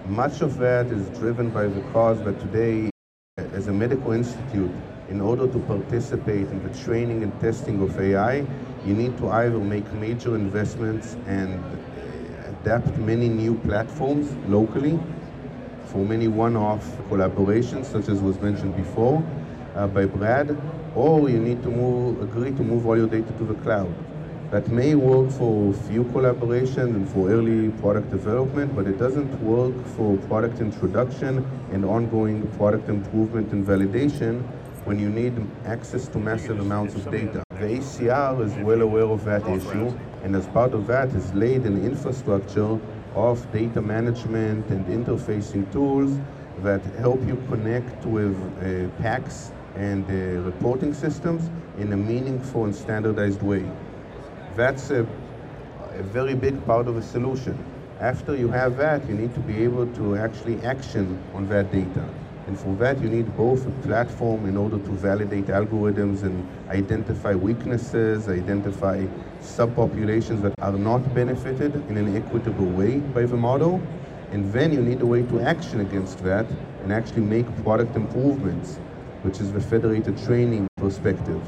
Much 0.07 0.41
of 0.41 0.59
that 0.59 0.87
is 0.87 1.09
driven 1.19 1.49
by 1.49 1.67
the 1.67 1.81
cause 1.93 2.23
that 2.23 2.39
today, 2.39 2.91
as 3.39 3.69
a 3.69 3.73
medical 3.73 4.13
institute, 4.13 4.71
in 5.09 5.21
order 5.21 5.47
to 5.47 5.59
participate 5.61 6.47
in 6.49 6.63
the 6.63 6.79
training 6.85 7.23
and 7.23 7.41
testing 7.41 7.81
of 7.81 7.99
AI, 7.99 8.45
you 8.85 8.95
need 8.95 9.17
to 9.19 9.29
either 9.29 9.59
make 9.59 9.91
major 9.95 10.35
investments 10.35 11.17
and 11.27 11.59
adapt 12.47 12.97
many 12.99 13.29
new 13.29 13.55
platforms 13.61 14.31
locally 14.49 14.99
for 15.87 16.05
many 16.05 16.29
one-off 16.29 16.85
collaborations, 17.09 17.87
such 17.87 18.09
as 18.09 18.21
was 18.21 18.39
mentioned 18.41 18.77
before 18.77 19.23
uh, 19.77 19.87
by 19.87 20.05
Brad, 20.05 20.57
or 20.95 21.31
you 21.31 21.39
need 21.39 21.63
to 21.63 21.69
move, 21.71 22.21
agree 22.23 22.53
to 22.53 22.63
move 22.63 22.87
all 22.87 22.97
your 22.97 23.09
data 23.09 23.33
to 23.39 23.45
the 23.45 23.55
cloud 23.63 23.93
that 24.53 24.69
may 24.69 24.95
work 24.95 25.31
for 25.31 25.73
few 25.89 26.05
collaboration 26.13 26.95
and 26.95 27.09
for 27.09 27.31
early 27.31 27.71
product 27.81 28.11
development, 28.11 28.77
but 28.77 28.87
it 28.87 28.99
doesn't 28.99 29.33
work 29.41 29.75
for 29.97 30.19
product 30.29 30.61
introduction 30.61 31.39
and 31.73 31.87
ongoing 31.87 32.47
product 32.59 32.87
improvement 32.91 33.51
and 33.53 33.67
validation 33.67 34.43
when 34.85 34.99
you 34.99 35.09
need 35.09 35.33
access 35.65 36.07
to 36.07 36.19
massive 36.19 36.61
amounts 36.61 36.95
of 36.95 37.11
data. 37.11 37.43
The 37.53 37.79
ACR 37.79 38.45
is 38.45 38.53
well 38.63 38.83
aware 38.83 39.07
of 39.07 39.25
that 39.25 39.41
issue, 39.49 39.91
and 40.23 40.37
as 40.37 40.47
part 40.49 40.75
of 40.75 40.87
that 40.87 41.09
is 41.15 41.33
laid 41.33 41.63
an 41.63 41.83
infrastructure 41.83 42.79
of 43.15 43.51
data 43.53 43.81
management 43.81 44.69
and 44.69 44.85
interfacing 44.85 45.73
tools 45.73 46.19
that 46.59 46.85
help 46.99 47.27
you 47.27 47.43
connect 47.49 48.05
with 48.05 48.37
uh, 48.37 49.03
PACS 49.03 49.51
and 49.77 50.05
uh, 50.11 50.43
reporting 50.43 50.93
systems 50.93 51.49
in 51.79 51.91
a 51.95 51.97
meaningful 51.97 52.65
and 52.65 52.77
standardized 52.77 53.41
way. 53.41 53.65
That's 54.55 54.91
a, 54.91 55.07
a 55.95 56.03
very 56.03 56.35
big 56.35 56.63
part 56.67 56.87
of 56.87 56.99
a 56.99 57.03
solution. 57.03 57.59
After 58.01 58.37
you 58.37 58.49
have 58.49 58.77
that, 58.77 59.09
you 59.09 59.15
need 59.15 59.33
to 59.35 59.41
be 59.41 59.63
able 59.65 59.87
to 59.95 60.17
actually 60.17 60.61
action 60.63 61.23
on 61.33 61.49
that 61.49 61.73
data. 61.73 62.05
And 62.47 62.59
for 62.59 62.75
that, 62.77 63.01
you 63.01 63.09
need 63.09 63.35
both 63.35 63.67
a 63.67 63.71
platform 63.87 64.47
in 64.47 64.59
order 64.59 64.77
to 64.77 64.91
validate 64.91 65.47
algorithms 65.47 66.23
and 66.25 66.47
identify 66.69 67.35
weaknesses, 67.35 68.29
identify 68.29 69.07
subpopulations 69.41 70.43
that 70.43 70.53
are 70.61 70.73
not 70.73 71.15
benefited 71.15 71.75
in 71.89 71.97
an 71.97 72.15
equitable 72.15 72.67
way 72.67 72.99
by 72.99 73.25
the 73.25 73.37
model. 73.37 73.81
And 74.33 74.53
then 74.53 74.73
you 74.73 74.83
need 74.83 75.01
a 75.01 75.07
way 75.07 75.23
to 75.23 75.41
action 75.41 75.81
against 75.81 76.19
that 76.25 76.47
and 76.83 76.93
actually 76.93 77.23
make 77.23 77.47
product 77.63 77.97
improvements, 77.97 78.77
which 79.23 79.41
is 79.41 79.53
the 79.53 79.61
federated 79.61 80.19
training 80.19 80.67
perspective. 80.77 81.41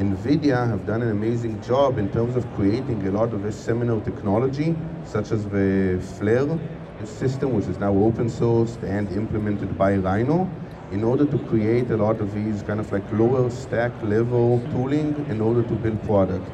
NVIDIA 0.00 0.66
have 0.66 0.86
done 0.86 1.02
an 1.02 1.10
amazing 1.10 1.60
job 1.60 1.98
in 1.98 2.10
terms 2.10 2.34
of 2.34 2.50
creating 2.54 3.06
a 3.06 3.10
lot 3.10 3.34
of 3.34 3.42
this 3.42 3.54
seminal 3.54 4.00
technology, 4.00 4.74
such 5.04 5.30
as 5.30 5.44
the 5.44 6.02
Flare 6.16 6.58
system, 7.04 7.52
which 7.52 7.66
is 7.66 7.76
now 7.76 7.92
open 7.92 8.28
sourced 8.28 8.82
and 8.82 9.12
implemented 9.12 9.76
by 9.76 9.96
Rhino, 9.96 10.50
in 10.90 11.04
order 11.04 11.26
to 11.26 11.38
create 11.50 11.90
a 11.90 11.98
lot 11.98 12.18
of 12.18 12.32
these 12.32 12.62
kind 12.62 12.80
of 12.80 12.90
like 12.90 13.04
lower 13.12 13.50
stack 13.50 13.92
level 14.02 14.66
tooling 14.70 15.14
in 15.28 15.38
order 15.42 15.62
to 15.62 15.74
build 15.74 16.02
product. 16.04 16.48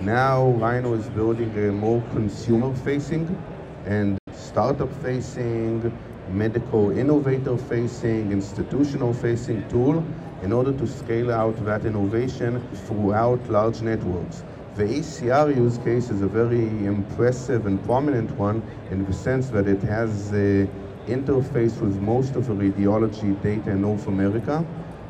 Now 0.00 0.50
Rhino 0.50 0.94
is 0.94 1.08
building 1.08 1.50
a 1.58 1.72
more 1.72 2.00
consumer 2.12 2.72
facing 2.84 3.26
and 3.84 4.16
startup 4.32 4.92
facing, 5.02 5.90
medical 6.30 6.96
innovator 6.96 7.58
facing, 7.58 8.30
institutional 8.30 9.12
facing 9.12 9.68
tool 9.68 10.04
in 10.42 10.52
order 10.52 10.72
to 10.72 10.86
scale 10.86 11.30
out 11.30 11.56
that 11.64 11.86
innovation 11.86 12.60
throughout 12.86 13.40
large 13.48 13.80
networks. 13.80 14.42
The 14.74 14.84
ACR 14.84 15.54
use 15.54 15.78
case 15.78 16.10
is 16.10 16.22
a 16.22 16.26
very 16.26 16.66
impressive 16.86 17.66
and 17.66 17.82
prominent 17.84 18.30
one 18.32 18.62
in 18.90 19.04
the 19.04 19.12
sense 19.12 19.50
that 19.50 19.68
it 19.68 19.82
has 19.82 20.32
a 20.32 20.68
interface 21.06 21.80
with 21.80 22.00
most 22.00 22.36
of 22.36 22.46
the 22.46 22.54
radiology 22.54 23.40
data 23.42 23.70
in 23.70 23.82
North 23.82 24.06
America, 24.06 24.64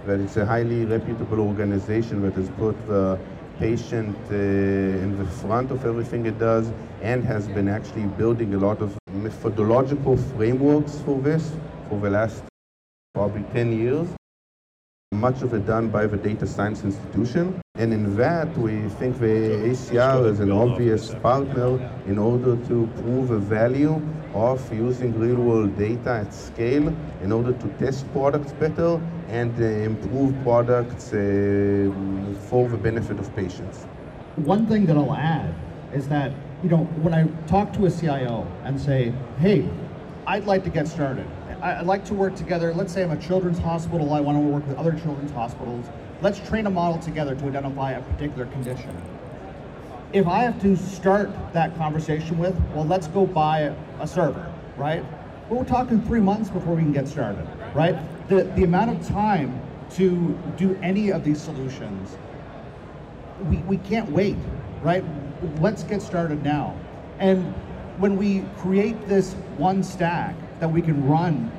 that 0.07 0.21
it's 0.21 0.37
a 0.37 0.45
highly 0.45 0.85
reputable 0.85 1.41
organization 1.41 2.23
that 2.23 2.35
has 2.35 2.51
put 2.51 2.75
the 2.89 3.19
patient 3.59 4.17
uh, 4.31 4.35
in 4.35 5.17
the 5.19 5.25
front 5.25 5.71
of 5.71 5.85
everything 5.85 6.27
it 6.27 6.39
does 6.39 6.73
and 7.03 7.23
has 7.23 7.47
been 7.49 7.69
actually 7.69 8.07
building 8.19 8.55
a 8.55 8.59
lot 8.59 8.81
of 8.81 8.99
methodological 9.13 10.17
frameworks 10.17 10.99
for 11.05 11.21
this 11.21 11.53
for 11.89 12.01
the 12.01 12.11
last 12.11 12.43
probably 13.15 13.45
10 13.53 13.79
years 13.79 14.09
much 15.13 15.43
of 15.43 15.53
it 15.53 15.67
done 15.67 15.89
by 15.89 16.07
the 16.07 16.17
data 16.17 16.47
science 16.47 16.85
institution. 16.85 17.61
And 17.75 17.93
in 17.93 18.17
that, 18.17 18.57
we 18.57 18.89
think 18.89 19.19
the 19.19 19.71
ACR 19.71 20.31
is 20.31 20.41
an 20.41 20.51
obvious 20.51 21.15
partner 21.23 21.79
in 22.07 22.19
order 22.19 22.57
to 22.69 22.87
prove 22.97 23.29
the 23.29 23.39
value 23.39 24.01
of 24.35 24.61
using 24.73 25.19
real 25.19 25.37
world 25.37 25.77
data 25.77 26.25
at 26.25 26.33
scale 26.33 26.89
in 27.23 27.31
order 27.31 27.53
to 27.53 27.69
test 27.79 28.11
products 28.13 28.53
better 28.53 29.01
and 29.29 29.53
uh, 29.61 29.65
improve 29.65 30.35
products 30.43 31.13
uh, 31.13 31.19
for 32.49 32.69
the 32.69 32.79
benefit 32.79 33.19
of 33.19 33.35
patients. 33.37 33.85
One 34.37 34.67
thing 34.67 34.87
that 34.87 34.97
I'll 34.97 35.15
add 35.15 35.55
is 35.93 36.09
that, 36.09 36.33
you 36.63 36.71
know, 36.71 36.85
when 37.05 37.13
I 37.13 37.25
talk 37.47 37.73
to 37.75 37.85
a 37.85 37.91
CIO 37.91 38.47
and 38.65 38.81
say, 38.81 39.13
hey, 39.39 39.69
I'd 40.27 40.47
like 40.47 40.65
to 40.65 40.71
get 40.71 40.89
started, 40.89 41.27
I'd 41.63 41.87
like 41.87 42.05
to 42.07 42.15
work 42.15 42.35
together. 42.35 42.75
Let's 42.75 42.93
say 42.93 43.05
I'm 43.05 43.13
a 43.13 43.17
children's 43.17 43.59
hospital. 43.59 44.13
I 44.15 44.21
want 44.21 44.37
to 44.37 44.41
work 44.41 44.67
with 44.67 44.77
other 44.77 44.99
children's 44.99 45.31
hospitals. 45.31 45.87
Let's 46.21 46.41
train 46.41 46.67
a 46.67 46.71
model 46.71 46.99
together 46.99 47.37
to 47.37 47.47
identify 47.47 47.93
a 47.93 48.03
particular 48.03 48.47
condition. 48.47 48.91
If 50.13 50.27
I 50.27 50.41
have 50.41 50.61
to 50.63 50.77
start 50.77 51.31
that 51.53 51.77
conversation 51.77 52.37
with, 52.37 52.61
well, 52.75 52.85
let's 52.85 53.07
go 53.07 53.27
buy 53.27 53.73
a 54.01 54.09
server, 54.09 54.53
right? 54.77 55.05
Well, 55.49 55.61
we're 55.61 55.65
talking 55.65 56.03
three 56.03 56.19
months 56.19 56.51
before 56.51 56.75
we 56.75 56.83
can 56.83 56.93
get 56.93 57.07
started, 57.07 57.47
right? 57.75 57.97
The, 58.29 58.43
the 58.57 58.65
amount 58.65 58.91
of 58.91 59.07
time 59.07 59.63
to 59.91 60.37
do 60.57 60.77
any 60.83 61.13
of 61.13 61.23
these 61.23 61.41
solutions, 61.41 62.17
we, 63.45 63.59
we 63.59 63.77
can't 63.77 64.11
wait, 64.11 64.37
right? 64.83 65.05
Let's 65.61 65.85
get 65.85 66.03
started 66.03 66.43
now. 66.43 66.77
And 67.21 67.55
when 67.99 68.17
we 68.17 68.45
create 68.59 69.07
this 69.07 69.35
one 69.57 69.85
stack, 69.85 70.35
that 70.63 70.69
we 70.69 70.81
can 70.81 71.09
run 71.09 71.51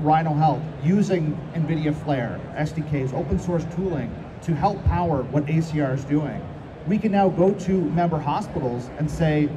Rhino 0.00 0.34
Health 0.34 0.60
using 0.82 1.38
NVIDIA 1.54 1.94
Flare, 2.02 2.40
SDKs, 2.56 3.14
open 3.14 3.38
source 3.38 3.64
tooling 3.76 4.12
to 4.42 4.52
help 4.52 4.84
power 4.86 5.22
what 5.22 5.46
ACR 5.46 5.94
is 5.94 6.04
doing. 6.04 6.44
We 6.88 6.98
can 6.98 7.12
now 7.12 7.28
go 7.28 7.54
to 7.54 7.72
member 7.72 8.18
hospitals 8.18 8.90
and 8.98 9.08
say, 9.08 9.48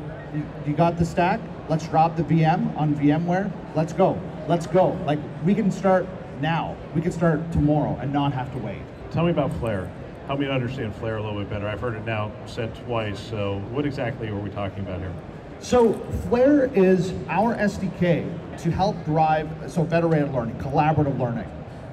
you 0.68 0.74
got 0.76 1.00
the 1.00 1.06
stack? 1.06 1.40
Let's 1.68 1.88
drop 1.88 2.16
the 2.16 2.22
VM 2.22 2.78
on 2.78 2.94
VMware. 2.94 3.52
Let's 3.74 3.92
go. 3.92 4.22
Let's 4.48 4.68
go. 4.68 4.90
Like 5.08 5.18
we 5.44 5.56
can 5.56 5.72
start 5.72 6.06
now. 6.40 6.78
We 6.94 7.02
can 7.02 7.12
start 7.12 7.52
tomorrow 7.52 7.98
and 8.00 8.14
not 8.14 8.34
have 8.34 8.52
to 8.54 8.60
wait. 8.60 8.84
Tell 9.10 9.26
me 9.26 9.32
about 9.32 9.52
Flare. 9.54 9.92
Help 10.28 10.40
me 10.40 10.48
understand 10.48 10.94
Flare 10.96 11.18
a 11.18 11.24
little 11.24 11.40
bit 11.40 11.50
better. 11.50 11.68
I've 11.68 11.82
heard 11.82 11.96
it 11.96 12.06
now 12.06 12.32
said 12.46 12.76
twice. 12.86 13.20
So 13.20 13.62
what 13.72 13.84
exactly 13.88 14.28
are 14.28 14.38
we 14.38 14.52
talking 14.52 14.82
about 14.82 15.00
here? 15.00 15.14
So 15.62 15.94
Flare 16.28 16.72
is 16.74 17.14
our 17.30 17.56
SDK 17.56 18.58
to 18.64 18.72
help 18.72 19.06
drive, 19.06 19.48
so 19.68 19.86
federated 19.86 20.34
learning, 20.34 20.56
collaborative 20.56 21.20
learning. 21.20 21.46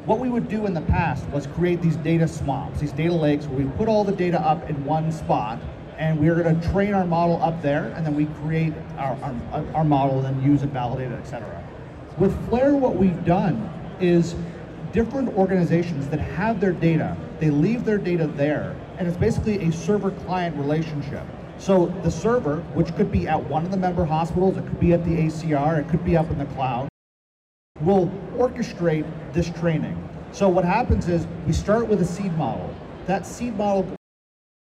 What 0.06 0.20
we 0.20 0.30
would 0.30 0.48
do 0.48 0.64
in 0.64 0.72
the 0.72 0.80
past 0.80 1.28
was 1.28 1.46
create 1.48 1.82
these 1.82 1.96
data 1.96 2.26
swamps, 2.26 2.80
these 2.80 2.92
data 2.92 3.12
lakes 3.12 3.44
where 3.44 3.66
we 3.66 3.70
put 3.72 3.86
all 3.86 4.04
the 4.04 4.16
data 4.16 4.40
up 4.40 4.70
in 4.70 4.84
one 4.86 5.12
spot 5.12 5.58
and 5.98 6.18
we're 6.18 6.42
going 6.42 6.58
to 6.58 6.72
train 6.72 6.94
our 6.94 7.04
model 7.04 7.42
up 7.42 7.60
there 7.60 7.92
and 7.94 8.06
then 8.06 8.14
we 8.14 8.24
create 8.42 8.72
our, 8.96 9.14
our, 9.52 9.66
our 9.74 9.84
model 9.84 10.24
and 10.24 10.42
use 10.42 10.62
it, 10.62 10.70
validate 10.70 11.12
it, 11.12 11.18
etc. 11.18 11.62
With 12.16 12.34
Flare, 12.48 12.74
what 12.74 12.96
we've 12.96 13.22
done 13.26 13.70
is 14.00 14.34
different 14.92 15.28
organizations 15.36 16.08
that 16.08 16.20
have 16.20 16.58
their 16.58 16.72
data, 16.72 17.14
they 17.38 17.50
leave 17.50 17.84
their 17.84 17.98
data 17.98 18.28
there 18.28 18.74
and 18.96 19.06
it's 19.06 19.18
basically 19.18 19.68
a 19.68 19.72
server-client 19.72 20.56
relationship. 20.56 21.24
So 21.58 21.86
the 22.02 22.10
server, 22.10 22.58
which 22.74 22.94
could 22.94 23.10
be 23.10 23.26
at 23.26 23.42
one 23.48 23.64
of 23.64 23.70
the 23.70 23.76
member 23.76 24.04
hospitals, 24.04 24.56
it 24.56 24.62
could 24.62 24.80
be 24.80 24.92
at 24.92 25.04
the 25.04 25.10
ACR, 25.10 25.80
it 25.80 25.88
could 25.88 26.04
be 26.04 26.16
up 26.16 26.30
in 26.30 26.38
the 26.38 26.46
cloud, 26.46 26.88
will 27.80 28.08
orchestrate 28.36 29.04
this 29.32 29.50
training. 29.50 29.96
So 30.32 30.48
what 30.48 30.64
happens 30.64 31.08
is 31.08 31.26
we 31.46 31.52
start 31.52 31.88
with 31.88 32.00
a 32.00 32.04
seed 32.04 32.36
model. 32.36 32.74
That 33.06 33.26
seed 33.26 33.56
model 33.56 33.88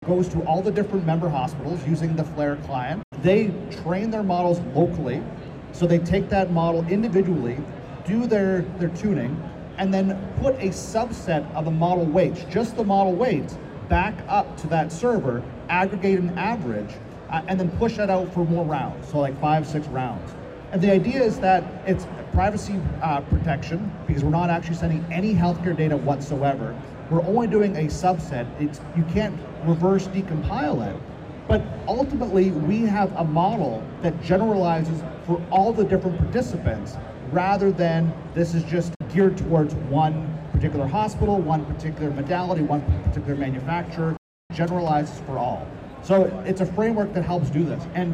goes 0.05 0.27
to 0.29 0.41
all 0.41 0.62
the 0.62 0.71
different 0.71 1.05
member 1.05 1.29
hospitals 1.29 1.86
using 1.88 2.15
the 2.15 2.24
Flare 2.24 2.57
client. 2.57 3.03
They 3.21 3.53
train 3.83 4.10
their 4.10 4.24
models 4.24 4.60
locally. 4.75 5.24
So 5.71 5.88
they 5.88 6.00
take 6.00 6.27
that 6.29 6.51
model 6.51 6.86
individually, 6.88 7.57
do 8.05 8.27
their, 8.27 8.62
their 8.79 8.89
tuning, 8.89 9.41
and 9.77 9.93
then 9.93 10.19
put 10.41 10.55
a 10.55 10.67
subset 10.67 11.50
of 11.53 11.65
the 11.65 11.71
model 11.71 12.05
weights, 12.05 12.43
just 12.50 12.75
the 12.75 12.83
model 12.83 13.13
weights, 13.13 13.57
back 13.88 14.15
up 14.27 14.57
to 14.57 14.67
that 14.67 14.91
server, 14.91 15.41
aggregate 15.71 16.19
an 16.19 16.37
average, 16.37 16.91
uh, 17.29 17.41
and 17.47 17.59
then 17.59 17.71
push 17.77 17.95
that 17.97 18.09
out 18.09 18.31
for 18.33 18.45
more 18.45 18.65
rounds, 18.65 19.09
so 19.09 19.19
like 19.19 19.39
five, 19.39 19.65
six 19.65 19.87
rounds. 19.87 20.35
And 20.71 20.81
the 20.81 20.91
idea 20.91 21.21
is 21.23 21.39
that 21.39 21.63
it's 21.87 22.05
privacy 22.33 22.79
uh, 23.01 23.21
protection 23.21 23.91
because 24.05 24.23
we're 24.23 24.29
not 24.29 24.49
actually 24.49 24.75
sending 24.75 25.03
any 25.11 25.33
healthcare 25.33 25.75
data 25.75 25.97
whatsoever. 25.97 26.79
We're 27.09 27.23
only 27.23 27.47
doing 27.47 27.75
a 27.75 27.85
subset. 27.85 28.47
It's 28.61 28.79
you 28.95 29.03
can't 29.13 29.37
reverse 29.65 30.07
decompile 30.07 30.87
it. 30.87 31.01
But 31.47 31.61
ultimately, 31.87 32.51
we 32.51 32.81
have 32.83 33.11
a 33.17 33.23
model 33.23 33.83
that 34.01 34.21
generalizes 34.23 35.03
for 35.25 35.41
all 35.51 35.73
the 35.73 35.83
different 35.83 36.17
participants 36.17 36.95
rather 37.31 37.71
than 37.71 38.13
this 38.33 38.53
is 38.53 38.63
just 38.63 38.93
geared 39.13 39.37
towards 39.37 39.73
one 39.73 40.37
particular 40.53 40.87
hospital, 40.87 41.37
one 41.39 41.65
particular 41.65 42.11
modality, 42.11 42.61
one 42.61 42.81
particular 43.03 43.35
manufacturer, 43.35 44.15
generalizes 44.53 45.20
for 45.22 45.38
all. 45.38 45.67
So 46.03 46.25
it's 46.46 46.62
a 46.62 46.65
framework 46.65 47.13
that 47.13 47.24
helps 47.24 47.50
do 47.50 47.63
this. 47.63 47.84
And 47.93 48.13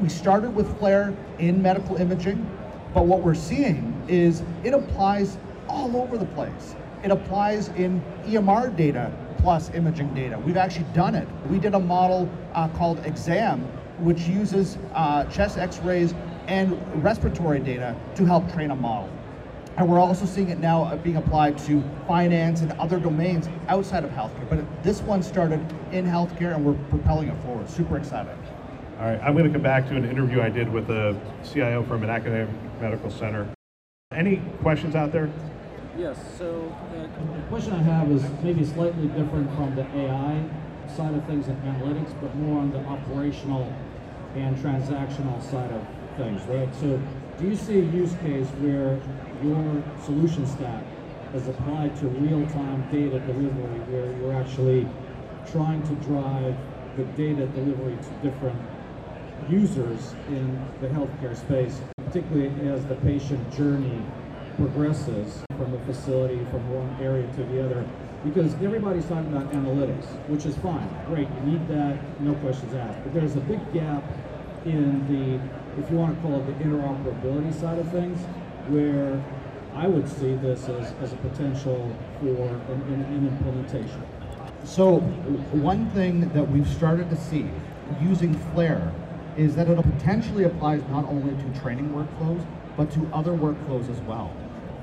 we 0.00 0.08
started 0.08 0.54
with 0.54 0.78
Flare 0.78 1.14
in 1.38 1.62
medical 1.62 1.96
imaging, 1.96 2.48
but 2.92 3.06
what 3.06 3.22
we're 3.22 3.34
seeing 3.34 4.02
is 4.08 4.42
it 4.62 4.74
applies 4.74 5.38
all 5.68 5.96
over 5.96 6.18
the 6.18 6.26
place. 6.26 6.74
It 7.02 7.10
applies 7.10 7.68
in 7.68 8.02
EMR 8.24 8.76
data 8.76 9.12
plus 9.38 9.70
imaging 9.74 10.14
data. 10.14 10.38
We've 10.38 10.56
actually 10.56 10.86
done 10.94 11.14
it. 11.14 11.28
We 11.50 11.58
did 11.58 11.74
a 11.74 11.80
model 11.80 12.30
uh, 12.54 12.68
called 12.68 13.04
Exam, 13.04 13.60
which 13.98 14.22
uses 14.22 14.78
uh, 14.94 15.24
chest 15.26 15.58
x-rays 15.58 16.14
and 16.46 16.80
respiratory 17.02 17.60
data 17.60 17.94
to 18.16 18.24
help 18.24 18.50
train 18.52 18.70
a 18.70 18.76
model. 18.76 19.10
And 19.76 19.88
we're 19.88 19.98
also 19.98 20.24
seeing 20.24 20.50
it 20.50 20.58
now 20.58 20.84
uh, 20.84 20.96
being 20.96 21.16
applied 21.16 21.58
to 21.66 21.82
finance 22.06 22.60
and 22.60 22.70
other 22.72 23.00
domains 23.00 23.48
outside 23.68 24.04
of 24.04 24.10
healthcare. 24.10 24.48
But 24.48 24.84
this 24.84 25.00
one 25.02 25.22
started 25.22 25.60
in 25.90 26.04
healthcare 26.04 26.54
and 26.54 26.64
we're 26.64 26.78
propelling 26.90 27.28
it 27.28 27.42
forward. 27.42 27.68
Super 27.68 27.96
excited. 27.96 28.36
All 29.00 29.06
right, 29.06 29.20
I'm 29.20 29.32
going 29.32 29.46
to 29.46 29.50
come 29.50 29.62
back 29.62 29.88
to 29.88 29.96
an 29.96 30.08
interview 30.08 30.40
I 30.40 30.48
did 30.48 30.72
with 30.72 30.88
a 30.90 31.20
CIO 31.42 31.82
from 31.82 32.04
an 32.04 32.10
academic 32.10 32.48
medical 32.80 33.10
center. 33.10 33.48
Any 34.12 34.36
questions 34.62 34.94
out 34.94 35.10
there? 35.10 35.28
Yes, 35.98 36.18
so 36.38 36.72
uh, 36.96 37.02
the 37.36 37.42
question 37.48 37.72
I 37.72 37.82
have 37.82 38.10
is 38.12 38.22
maybe 38.42 38.64
slightly 38.64 39.08
different 39.08 39.52
from 39.56 39.74
the 39.74 39.82
AI 39.96 40.44
side 40.86 41.14
of 41.14 41.24
things 41.26 41.48
and 41.48 41.60
analytics, 41.64 42.14
but 42.20 42.34
more 42.36 42.60
on 42.60 42.70
the 42.70 42.78
operational 42.86 43.72
and 44.36 44.56
transactional 44.56 45.42
side 45.42 45.70
of 45.72 45.84
things, 46.16 46.42
right? 46.42 46.72
So 46.76 47.00
do 47.38 47.48
you 47.48 47.56
see 47.56 47.80
a 47.80 47.82
use 47.82 48.14
case 48.22 48.46
where 48.62 49.00
your 49.42 49.82
solution 50.04 50.46
stack 50.46 50.84
is 51.34 51.48
applied 51.48 51.94
to 51.96 52.06
real-time 52.06 52.86
data 52.92 53.18
delivery 53.20 53.80
where 53.90 54.06
you're 54.18 54.40
actually 54.40 54.86
trying 55.50 55.82
to 55.82 55.94
drive 56.06 56.54
the 56.96 57.02
data 57.16 57.46
delivery 57.48 57.96
to 57.96 58.28
different 58.30 58.58
users 59.48 60.14
in 60.28 60.64
the 60.80 60.86
healthcare 60.88 61.36
space, 61.36 61.80
particularly 62.06 62.48
as 62.68 62.84
the 62.86 62.94
patient 62.96 63.52
journey 63.52 64.00
progresses 64.56 65.42
from 65.58 65.72
the 65.72 65.78
facility 65.92 66.38
from 66.52 66.62
one 66.70 67.02
area 67.02 67.26
to 67.34 67.42
the 67.44 67.64
other 67.64 67.84
because 68.24 68.54
everybody's 68.62 69.04
talking 69.04 69.26
about 69.26 69.52
analytics, 69.52 70.06
which 70.28 70.46
is 70.46 70.56
fine, 70.58 70.88
great, 71.08 71.28
you 71.28 71.52
need 71.52 71.68
that, 71.68 71.98
no 72.20 72.32
questions 72.36 72.72
asked. 72.74 72.98
But 73.04 73.12
there's 73.12 73.36
a 73.36 73.40
big 73.40 73.60
gap 73.74 74.02
in 74.64 75.06
the, 75.08 75.80
if 75.80 75.90
you 75.90 75.96
want 75.96 76.16
to 76.16 76.22
call 76.22 76.40
it 76.40 76.46
the 76.46 76.64
interoperability 76.64 77.52
side 77.58 77.78
of 77.78 77.90
things, 77.90 78.18
where 78.68 79.22
I 79.74 79.86
would 79.86 80.08
see 80.08 80.34
this 80.36 80.68
as, 80.68 80.92
as 81.02 81.12
a 81.12 81.16
potential 81.16 81.94
for 82.20 82.26
an, 82.26 82.82
an, 82.92 83.28
implementation. 83.28 84.02
So 84.64 85.00
one 85.00 85.90
thing 85.90 86.28
that 86.30 86.48
we've 86.48 86.68
started 86.68 87.10
to 87.10 87.16
see 87.16 87.50
using 88.00 88.34
Flare 88.52 88.92
is 89.36 89.56
that 89.56 89.68
it 89.68 89.76
potentially 89.76 90.44
applies 90.44 90.82
not 90.90 91.04
only 91.06 91.34
to 91.42 91.60
training 91.60 91.90
workflows, 91.90 92.44
but 92.76 92.90
to 92.92 93.08
other 93.12 93.32
workflows 93.32 93.90
as 93.90 94.00
well. 94.02 94.32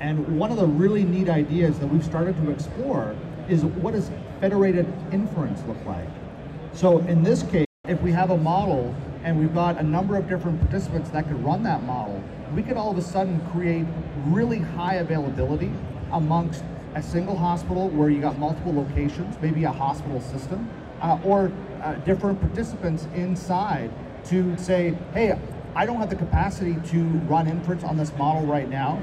And 0.00 0.38
one 0.38 0.50
of 0.50 0.58
the 0.58 0.66
really 0.66 1.04
neat 1.04 1.28
ideas 1.28 1.78
that 1.78 1.86
we've 1.86 2.04
started 2.04 2.36
to 2.36 2.50
explore 2.50 3.16
is 3.48 3.64
what 3.64 3.94
does 3.94 4.10
federated 4.40 4.92
inference 5.10 5.62
look 5.66 5.82
like? 5.86 6.08
So 6.74 6.98
in 6.98 7.22
this 7.22 7.42
case, 7.44 7.66
if 7.88 8.00
we 8.02 8.12
have 8.12 8.30
a 8.30 8.36
model 8.36 8.94
and 9.24 9.38
we've 9.38 9.54
got 9.54 9.78
a 9.78 9.82
number 9.82 10.16
of 10.16 10.28
different 10.28 10.60
participants 10.60 11.10
that 11.10 11.26
could 11.28 11.42
run 11.44 11.62
that 11.62 11.82
model, 11.84 12.22
we 12.54 12.62
could 12.62 12.76
all 12.76 12.90
of 12.90 12.98
a 12.98 13.02
sudden 13.02 13.40
create 13.52 13.86
really 14.26 14.58
high 14.58 14.94
availability 14.96 15.72
amongst 16.12 16.62
a 16.94 17.02
single 17.02 17.36
hospital 17.36 17.88
where 17.90 18.10
you 18.10 18.20
got 18.20 18.38
multiple 18.38 18.74
locations, 18.74 19.40
maybe 19.40 19.64
a 19.64 19.72
hospital 19.72 20.20
system, 20.20 20.68
uh, 21.00 21.18
or 21.24 21.50
uh, 21.82 21.94
different 22.04 22.40
participants 22.40 23.06
inside 23.14 23.90
to 24.26 24.56
say, 24.58 24.96
hey, 25.14 25.38
I 25.74 25.86
don't 25.86 25.96
have 25.96 26.10
the 26.10 26.16
capacity 26.16 26.76
to 26.90 27.02
run 27.02 27.48
inference 27.48 27.82
on 27.82 27.96
this 27.96 28.12
model 28.16 28.46
right 28.46 28.68
now. 28.68 28.96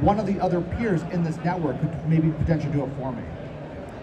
One 0.00 0.18
of 0.18 0.26
the 0.26 0.38
other 0.40 0.60
peers 0.60 1.02
in 1.10 1.22
this 1.22 1.36
network 1.38 1.80
could 1.80 2.08
maybe 2.08 2.30
potentially 2.30 2.72
do 2.72 2.84
it 2.84 2.90
for 2.98 3.12
me. 3.12 3.22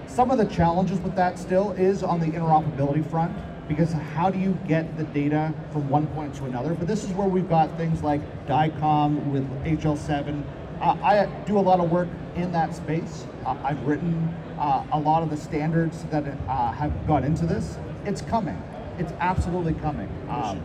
Some 0.07 0.31
of 0.31 0.37
the 0.37 0.45
challenges 0.45 0.99
with 0.99 1.15
that 1.15 1.37
still 1.37 1.71
is 1.73 2.01
on 2.03 2.19
the 2.19 2.27
interoperability 2.27 3.07
front, 3.09 3.35
because 3.69 3.93
how 3.93 4.29
do 4.29 4.39
you 4.39 4.57
get 4.67 4.97
the 4.97 5.03
data 5.05 5.53
from 5.71 5.87
one 5.87 6.07
point 6.07 6.35
to 6.35 6.45
another? 6.45 6.73
But 6.73 6.87
this 6.87 7.03
is 7.03 7.11
where 7.11 7.27
we've 7.27 7.47
got 7.47 7.77
things 7.77 8.01
like 8.01 8.19
DICOM 8.47 9.31
with 9.31 9.47
HL7. 9.63 10.43
Uh, 10.81 10.97
I 11.03 11.27
do 11.45 11.57
a 11.57 11.61
lot 11.61 11.79
of 11.79 11.91
work 11.91 12.09
in 12.35 12.51
that 12.51 12.75
space. 12.75 13.25
Uh, 13.45 13.55
I've 13.63 13.81
written 13.85 14.33
uh, 14.57 14.83
a 14.91 14.99
lot 14.99 15.23
of 15.23 15.29
the 15.29 15.37
standards 15.37 16.03
that 16.05 16.25
uh, 16.25 16.71
have 16.71 17.07
gone 17.07 17.23
into 17.23 17.45
this. 17.45 17.77
It's 18.05 18.21
coming. 18.21 18.61
It's 18.97 19.13
absolutely 19.19 19.75
coming. 19.75 20.09
Um, 20.29 20.61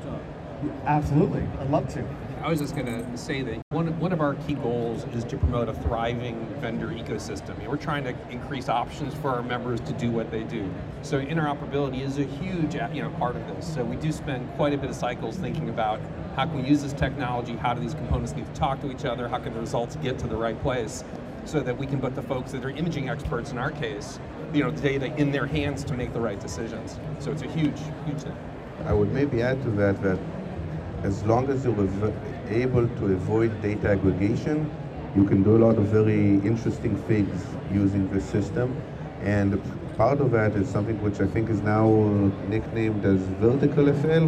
absolutely. 0.87 1.47
I'd 1.61 1.71
love 1.71 1.89
to. 1.95 2.05
I 2.45 2.51
was 2.51 2.61
just 2.61 2.77
going 2.77 2.85
to 2.85 3.17
say 3.17 3.41
that 3.41 3.63
one, 3.71 3.99
one 3.99 4.13
of 4.13 4.21
our 4.21 4.35
key 4.35 4.53
goals 4.53 5.07
is 5.15 5.25
to 5.25 5.39
promote 5.39 5.71
a 5.71 5.73
thriving 5.73 6.45
vendor 6.61 6.89
ecosystem. 6.89 7.67
we're 7.67 7.79
trying 7.79 8.05
to 8.05 8.15
increase 8.29 8.69
options 8.69 9.15
for 9.15 9.31
our 9.31 9.43
members 9.43 9.81
to 9.81 9.95
do 9.95 10.11
what 10.11 10.31
they 10.31 10.43
do. 10.43 10.71
So 11.01 11.25
interoperability 11.25 12.03
is 12.03 12.19
a 12.19 12.25
huge 12.25 12.77
uh, 12.77 12.91
you 12.93 13.01
know, 13.01 13.09
part 13.13 13.37
of 13.37 13.47
this. 13.47 13.67
So 13.73 13.83
we 13.83 13.97
do 13.97 14.13
spend 14.13 14.47
quite 14.57 14.75
a 14.75 14.77
bit 14.77 14.91
of 14.91 14.95
cycles 14.95 15.39
thinking 15.39 15.71
about 15.71 16.03
how 16.37 16.45
can 16.45 16.61
we 16.61 16.69
use 16.69 16.83
this 16.83 16.93
technology, 16.93 17.57
how 17.57 17.73
do 17.73 17.81
these 17.81 17.95
components 17.95 18.35
need 18.35 18.45
to 18.45 18.53
talk 18.53 18.79
to 18.83 18.93
each 18.93 19.07
other, 19.07 19.27
how 19.27 19.39
can 19.39 19.55
the 19.55 19.61
results 19.61 19.97
get 19.97 20.19
to 20.19 20.27
the 20.27 20.37
right 20.37 20.61
place, 20.61 21.03
so 21.47 21.61
that 21.61 21.79
we 21.79 21.87
can 21.87 21.99
put 21.99 22.15
the 22.15 22.23
folks 22.25 22.53
that 22.53 22.63
are 22.63 22.71
imaging 22.71 23.09
experts 23.09 23.53
in 23.53 23.57
our 23.57 23.71
case, 23.71 24.21
you 24.53 24.63
know, 24.63 24.71
data 24.71 25.07
in 25.17 25.33
their 25.33 25.47
hands 25.47 25.83
to 25.85 25.95
make 25.95 26.13
the 26.13 26.21
right 26.21 26.41
decisions. 26.41 26.99
So 27.21 27.33
it's 27.33 27.41
a 27.41 27.49
huge, 27.49 27.79
huge 28.05 28.21
thing. 28.21 28.37
I 28.85 28.93
would 28.93 29.13
maybe 29.15 29.41
add 29.41 29.63
to 29.63 29.71
that 29.71 30.03
that 30.03 30.19
as 31.05 31.23
long 31.25 31.49
as 31.51 31.65
you're 31.65 31.75
able 32.51 32.87
to 32.89 33.07
avoid 33.07 33.51
data 33.63 33.91
aggregation, 33.91 34.71
you 35.17 35.25
can 35.25 35.43
do 35.43 35.57
a 35.57 35.61
lot 35.65 35.77
of 35.77 35.85
very 35.87 36.35
interesting 36.47 36.97
things 37.09 37.45
using 37.73 38.09
this 38.11 38.25
system. 38.25 38.75
And 39.23 39.61
part 39.97 40.21
of 40.21 40.31
that 40.33 40.53
is 40.53 40.69
something 40.69 41.01
which 41.03 41.21
I 41.21 41.27
think 41.27 41.49
is 41.51 41.61
now 41.61 41.87
nicknamed 42.49 43.05
as 43.05 43.21
vertical 43.41 43.87
FL, 43.87 44.27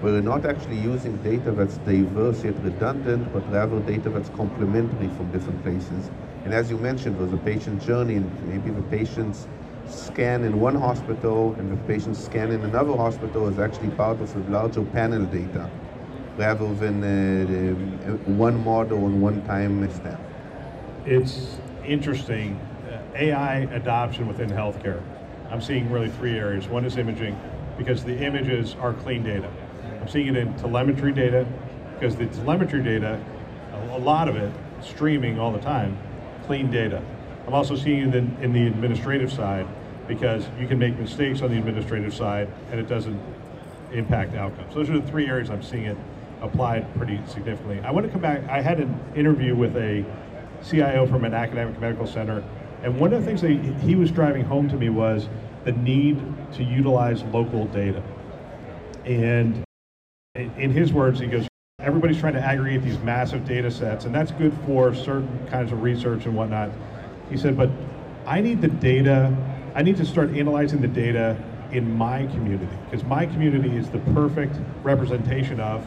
where 0.00 0.14
you're 0.14 0.22
not 0.22 0.44
actually 0.46 0.78
using 0.78 1.16
data 1.22 1.52
that's 1.52 1.76
diverse 1.78 2.42
yet 2.42 2.54
redundant, 2.62 3.32
but 3.32 3.48
rather 3.52 3.78
data 3.80 4.10
that's 4.10 4.30
complementary 4.30 5.08
from 5.08 5.30
different 5.30 5.62
places. 5.62 6.10
And 6.44 6.52
as 6.52 6.70
you 6.70 6.78
mentioned, 6.78 7.18
there's 7.18 7.32
a 7.32 7.44
patient 7.44 7.82
journey, 7.82 8.16
and 8.16 8.48
maybe 8.48 8.70
the 8.70 8.82
patient's 8.88 9.46
scan 9.88 10.44
in 10.44 10.60
one 10.60 10.74
hospital 10.74 11.54
and 11.58 11.70
the 11.70 11.76
patient's 11.84 12.24
scan 12.24 12.50
in 12.50 12.64
another 12.64 12.96
hospital 12.96 13.48
is 13.48 13.58
actually 13.58 13.90
part 13.90 14.20
of 14.20 14.34
a 14.34 14.50
larger 14.50 14.82
panel 14.82 15.24
data 15.26 15.70
rather 16.36 16.74
than 16.74 17.02
uh, 17.04 18.12
one 18.32 18.62
model 18.64 19.06
and 19.06 19.22
one 19.22 19.42
time 19.46 19.90
step. 19.92 20.20
It's 21.06 21.58
interesting. 21.84 22.58
Uh, 22.88 22.98
AI 23.14 23.56
adoption 23.72 24.26
within 24.26 24.50
healthcare. 24.50 25.02
I'm 25.50 25.60
seeing 25.60 25.90
really 25.90 26.10
three 26.10 26.36
areas. 26.36 26.66
One 26.66 26.84
is 26.84 26.96
imaging, 26.96 27.38
because 27.78 28.04
the 28.04 28.16
images 28.16 28.74
are 28.80 28.92
clean 28.92 29.22
data. 29.22 29.50
I'm 30.00 30.08
seeing 30.08 30.28
it 30.28 30.36
in 30.36 30.54
telemetry 30.56 31.12
data, 31.12 31.46
because 31.94 32.16
the 32.16 32.26
telemetry 32.26 32.82
data, 32.82 33.22
a 33.92 33.98
lot 33.98 34.28
of 34.28 34.36
it, 34.36 34.52
streaming 34.80 35.38
all 35.38 35.52
the 35.52 35.60
time, 35.60 35.96
clean 36.46 36.70
data. 36.70 37.02
I'm 37.46 37.54
also 37.54 37.76
seeing 37.76 38.08
it 38.08 38.14
in, 38.14 38.36
in 38.42 38.52
the 38.52 38.66
administrative 38.66 39.32
side, 39.32 39.66
because 40.08 40.46
you 40.58 40.66
can 40.66 40.78
make 40.78 40.98
mistakes 40.98 41.42
on 41.42 41.50
the 41.50 41.58
administrative 41.58 42.14
side 42.14 42.48
and 42.70 42.80
it 42.80 42.88
doesn't 42.88 43.20
impact 43.92 44.34
outcomes. 44.34 44.74
Those 44.74 44.90
are 44.90 44.98
the 44.98 45.06
three 45.06 45.26
areas 45.26 45.50
I'm 45.50 45.62
seeing 45.62 45.84
it 45.84 45.96
applied 46.44 46.94
pretty 46.96 47.20
significantly. 47.26 47.80
I 47.80 47.90
want 47.90 48.06
to 48.06 48.12
come 48.12 48.20
back. 48.20 48.46
I 48.48 48.60
had 48.60 48.78
an 48.78 48.98
interview 49.16 49.56
with 49.56 49.76
a 49.76 50.04
CIO 50.62 51.06
from 51.06 51.24
an 51.24 51.34
academic 51.34 51.80
medical 51.80 52.06
center, 52.06 52.44
and 52.82 53.00
one 53.00 53.12
of 53.12 53.20
the 53.20 53.26
things 53.26 53.40
that 53.40 53.50
he 53.82 53.96
was 53.96 54.10
driving 54.10 54.44
home 54.44 54.68
to 54.68 54.76
me 54.76 54.90
was 54.90 55.28
the 55.64 55.72
need 55.72 56.22
to 56.52 56.62
utilize 56.62 57.22
local 57.24 57.66
data. 57.66 58.02
And 59.04 59.64
in 60.34 60.70
his 60.70 60.92
words, 60.92 61.18
he 61.18 61.26
goes, 61.26 61.48
everybody's 61.78 62.18
trying 62.18 62.34
to 62.34 62.40
aggregate 62.40 62.82
these 62.82 62.98
massive 62.98 63.46
data 63.46 63.70
sets, 63.70 64.04
and 64.04 64.14
that's 64.14 64.32
good 64.32 64.52
for 64.66 64.94
certain 64.94 65.46
kinds 65.48 65.72
of 65.72 65.82
research 65.82 66.26
and 66.26 66.36
whatnot. 66.36 66.70
He 67.30 67.36
said, 67.36 67.56
but 67.56 67.70
I 68.26 68.40
need 68.40 68.60
the 68.60 68.68
data, 68.68 69.34
I 69.74 69.82
need 69.82 69.96
to 69.96 70.04
start 70.04 70.30
analyzing 70.30 70.80
the 70.80 70.88
data 70.88 71.42
in 71.72 71.94
my 71.96 72.26
community, 72.28 72.76
because 72.84 73.04
my 73.04 73.26
community 73.26 73.76
is 73.76 73.88
the 73.90 73.98
perfect 74.12 74.56
representation 74.82 75.60
of 75.60 75.86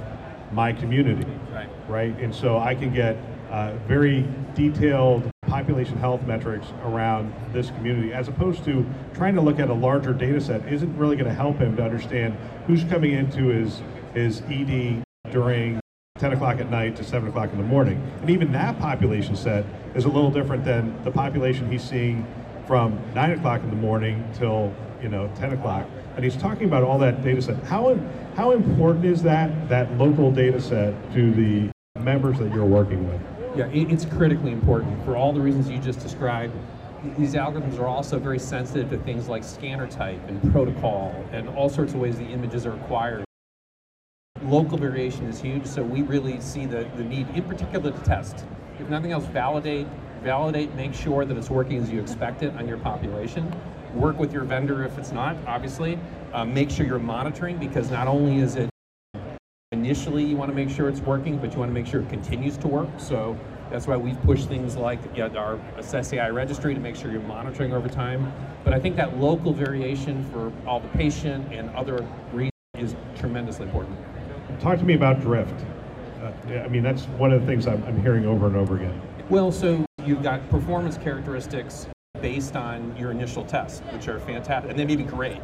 my 0.52 0.74
community. 0.74 1.30
Right. 1.52 1.70
Right. 1.88 2.20
And 2.20 2.34
so 2.34 2.58
I 2.58 2.76
can 2.76 2.94
get 2.94 3.18
uh, 3.50 3.74
very 3.88 4.28
detailed 4.54 5.30
population 5.48 5.98
health 5.98 6.22
metrics 6.24 6.68
around 6.84 7.34
this 7.54 7.70
community, 7.72 8.14
as 8.14 8.28
opposed 8.28 8.66
to 8.66 8.86
trying 9.14 9.36
to 9.36 9.42
look 9.42 9.60
at 9.60 9.70
a 9.70 9.74
larger 9.74 10.14
data 10.14 10.42
set 10.42 10.66
isn't 10.72 10.98
really 10.98 11.16
going 11.16 11.30
to 11.30 11.34
help 11.34 11.58
him 11.58 11.76
to 11.78 11.84
understand 11.84 12.38
who's 12.66 12.84
coming 12.86 13.14
into 13.14 13.48
his, 13.48 13.82
his 14.14 14.42
ED 14.50 15.04
during 15.32 15.80
10 16.20 16.34
o'clock 16.34 16.60
at 16.60 16.70
night 16.70 16.96
to 16.96 17.04
7 17.04 17.30
o'clock 17.30 17.52
in 17.52 17.58
the 17.58 17.64
morning. 17.64 18.02
And 18.22 18.30
even 18.30 18.52
that 18.52 18.78
population 18.80 19.36
set 19.36 19.66
is 19.96 20.06
a 20.06 20.10
little 20.10 20.32
different 20.32 20.66
than 20.66 21.02
the 21.04 21.12
population 21.12 21.72
he's 21.72 21.84
seeing 21.84 22.26
from 22.66 23.00
9 23.14 23.32
o'clock 23.32 23.62
in 23.62 23.70
the 23.70 23.76
morning 23.76 24.30
till 24.34 24.76
you 25.02 25.10
know 25.10 25.30
10 25.36 25.54
o'clock 25.54 25.88
and 26.16 26.24
he's 26.24 26.36
talking 26.36 26.66
about 26.66 26.84
all 26.84 26.98
that 26.98 27.24
data 27.24 27.42
set. 27.42 27.62
How 27.64 27.96
how 28.36 28.52
important 28.52 29.06
is 29.06 29.22
that 29.24 29.70
that 29.70 29.98
local 29.98 30.32
data 30.32 30.60
set 30.60 30.94
to 31.14 31.32
the 31.32 31.70
members 32.00 32.40
that 32.40 32.54
you're 32.54 32.66
working 32.66 33.08
with? 33.08 33.22
Yeah 33.56 33.68
it's 33.68 34.06
critically 34.06 34.52
important 34.52 35.04
for 35.06 35.16
all 35.16 35.32
the 35.32 35.40
reasons 35.40 35.70
you 35.70 35.80
just 35.80 36.00
described. 36.00 36.54
These 37.18 37.36
algorithms 37.36 37.80
are 37.80 37.88
also 37.88 38.18
very 38.18 38.40
sensitive 38.40 38.90
to 38.90 38.98
things 38.98 39.28
like 39.28 39.44
scanner 39.44 39.88
type 39.88 40.20
and 40.28 40.52
protocol 40.52 41.14
and 41.32 41.48
all 41.50 41.70
sorts 41.70 41.94
of 41.94 42.00
ways 42.00 42.18
the 42.18 42.26
images 42.26 42.66
are 42.66 42.74
acquired. 42.74 43.24
Local 44.44 44.78
variation 44.78 45.26
is 45.26 45.40
huge 45.40 45.66
so 45.66 45.84
we 45.84 46.02
really 46.02 46.42
see 46.42 46.66
the, 46.66 46.90
the 46.96 47.04
need 47.04 47.30
in 47.36 47.44
particular 47.44 47.92
to 47.92 48.00
test. 48.04 48.46
If 48.80 48.90
nothing 48.90 49.12
else 49.12 49.26
validate 49.26 49.88
validate 50.24 50.74
make 50.74 50.96
sure 50.96 51.26
that 51.26 51.38
it's 51.38 51.52
working 51.52 51.78
as 51.78 51.92
you 51.92 52.02
expect 52.02 52.42
it 52.42 52.52
on 52.56 52.68
your 52.68 52.80
population 52.80 53.54
work 53.98 54.18
with 54.18 54.32
your 54.32 54.44
vendor 54.44 54.84
if 54.84 54.98
it's 54.98 55.12
not, 55.12 55.36
obviously. 55.48 56.00
Uh, 56.34 56.46
make 56.46 56.70
sure 56.70 56.86
you're 56.86 57.00
monitoring 57.00 57.58
because 57.58 57.90
not 57.90 58.08
only 58.08 58.38
is 58.38 58.56
it 58.56 58.70
initially 59.72 60.24
you 60.24 60.38
want 60.38 60.50
to 60.50 60.56
make 60.56 60.70
sure 60.70 60.88
it's 60.88 61.02
working, 61.02 61.38
but 61.38 61.52
you 61.52 61.60
want 61.60 61.70
to 61.70 61.74
make 61.74 61.88
sure 61.88 62.02
it 62.02 62.10
continues 62.10 62.58
to 62.58 62.68
work. 62.68 62.88
So 62.98 63.38
that's 63.70 63.88
why 63.88 63.98
we've 63.98 64.22
pushed 64.24 64.48
things 64.48 64.78
like 64.78 65.00
you 65.16 65.28
know, 65.28 65.38
our 65.38 65.56
Assess 65.78 66.14
AI 66.14 66.30
registry 66.30 66.74
to 66.74 66.80
make 66.80 66.96
sure 66.96 67.12
you're 67.12 67.22
monitoring 67.22 67.74
over 67.74 67.90
time. 67.90 68.32
But 68.64 68.74
I 68.74 68.80
think 68.80 68.96
that 68.96 69.18
local 69.18 69.54
variation 69.54 70.24
for 70.32 70.52
all 70.68 70.80
the 70.80 70.88
patient 70.90 71.52
and 71.52 71.70
other 71.72 72.08
reasons 72.32 72.52
is 72.78 72.96
tremendously 73.18 73.66
important. 73.66 73.98
Talk 74.60 74.80
to 74.80 74.86
me 74.86 74.94
about 74.94 75.20
drift. 75.20 75.66
Uh, 76.22 76.32
I 76.54 76.68
mean, 76.68 76.84
that's 76.84 77.04
one 77.04 77.32
of 77.32 77.42
the 77.42 77.48
things 77.48 77.68
I'm, 77.68 77.84
I'm 77.84 78.02
hearing 78.02 78.26
over 78.26 78.48
and 78.48 78.56
over 78.56 78.78
again. 78.78 79.02
Well, 79.30 79.52
so 79.52 79.86
you've 80.06 80.24
got 80.24 80.48
performance 80.50 80.98
characteristics 80.98 81.88
based 82.22 82.56
on 82.56 82.96
your 82.98 83.12
initial 83.12 83.44
tests, 83.44 83.82
which 83.92 84.08
are 84.08 84.20
fantastic, 84.20 84.70
and 84.70 84.80
they 84.80 84.86
may 84.86 84.96
be 84.96 85.04
great. 85.04 85.42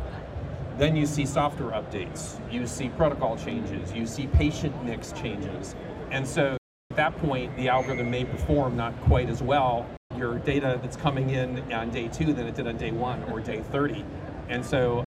Then 0.77 0.95
you 0.95 1.05
see 1.05 1.25
software 1.25 1.71
updates, 1.71 2.39
you 2.51 2.65
see 2.65 2.89
protocol 2.89 3.38
changes, 3.38 3.93
you 3.93 4.07
see 4.07 4.27
patient 4.27 4.83
mix 4.83 5.12
changes. 5.12 5.75
And 6.12 6.27
so 6.27 6.57
at 6.91 6.97
that 6.97 7.17
point, 7.17 7.55
the 7.57 7.69
algorithm 7.69 8.09
may 8.09 8.25
perform 8.25 8.75
not 8.75 8.99
quite 9.01 9.29
as 9.29 9.41
well 9.41 9.88
your 10.17 10.38
data 10.39 10.79
that's 10.81 10.95
coming 10.95 11.31
in 11.31 11.71
on 11.73 11.89
day 11.89 12.07
two 12.07 12.33
than 12.33 12.47
it 12.47 12.55
did 12.55 12.67
on 12.67 12.77
day 12.77 12.91
one 12.91 13.23
or 13.25 13.39
day 13.39 13.62
30. 13.71 14.05
And 14.49 14.63
so 14.65 15.03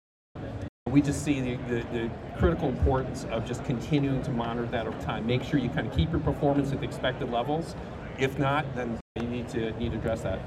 we 0.89 1.02
just 1.02 1.24
see 1.24 1.39
the, 1.41 1.56
the, 1.67 1.82
the, 1.91 2.12
critical 2.38 2.69
importance 2.69 3.26
of 3.26 3.45
just 3.45 3.63
continuing 3.65 4.21
to 4.24 4.32
monitor 4.32 4.67
that 4.67 4.88
over 4.88 5.00
time. 5.02 5.28
Make 5.28 5.43
sure 5.43 5.60
you 5.60 5.69
kind 5.69 5.88
of 5.88 5.95
keep 5.95 6.12
your 6.12 6.19
performance 6.19 6.71
at 6.71 6.80
the 6.80 6.86
expected 6.86 7.32
levels. 7.32 7.76
If 8.17 8.39
not, 8.39 8.65
then 8.76 9.00
you 9.15 9.28
need 9.28 9.47
to 9.50 9.71
need 9.74 9.91
to 9.91 10.00
address 10.00 10.21
that. 10.21 10.39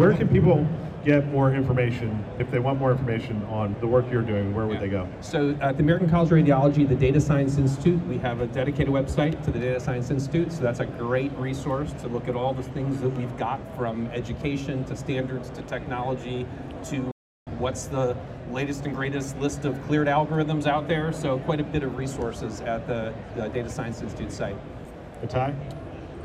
Where 0.00 0.14
can 0.14 0.28
people 0.28 0.66
get 1.04 1.26
more 1.26 1.52
information 1.52 2.24
if 2.38 2.50
they 2.50 2.58
want 2.58 2.78
more 2.78 2.90
information 2.90 3.44
on 3.50 3.76
the 3.80 3.86
work 3.86 4.10
you're 4.10 4.22
doing? 4.22 4.54
Where 4.54 4.64
would 4.64 4.76
yeah. 4.76 4.80
they 4.80 4.88
go? 4.88 5.06
So 5.20 5.54
at 5.60 5.76
the 5.76 5.82
American 5.82 6.08
College 6.08 6.32
of 6.32 6.38
Radiology, 6.38 6.88
the 6.88 6.94
Data 6.94 7.20
Science 7.20 7.58
Institute, 7.58 8.02
we 8.06 8.16
have 8.16 8.40
a 8.40 8.46
dedicated 8.46 8.88
website 8.88 9.44
to 9.44 9.50
the 9.50 9.58
Data 9.58 9.78
Science 9.78 10.10
Institute. 10.10 10.52
So 10.52 10.62
that's 10.62 10.80
a 10.80 10.86
great 10.86 11.32
resource 11.32 11.92
to 12.00 12.08
look 12.08 12.28
at 12.28 12.34
all 12.34 12.54
the 12.54 12.62
things 12.62 12.98
that 13.02 13.10
we've 13.10 13.36
got 13.36 13.60
from 13.76 14.06
education 14.06 14.84
to 14.84 14.96
standards 14.96 15.50
to 15.50 15.60
technology 15.60 16.46
to 16.84 17.10
what's 17.58 17.84
the 17.84 18.16
latest 18.50 18.86
and 18.86 18.96
greatest 18.96 19.38
list 19.38 19.66
of 19.66 19.78
cleared 19.82 20.08
algorithms 20.08 20.66
out 20.66 20.88
there. 20.88 21.12
So 21.12 21.40
quite 21.40 21.60
a 21.60 21.64
bit 21.64 21.82
of 21.82 21.98
resources 21.98 22.62
at 22.62 22.86
the, 22.86 23.12
the 23.36 23.48
Data 23.48 23.68
Science 23.68 24.00
Institute 24.00 24.32
site. 24.32 24.56
Itay? 25.22 25.54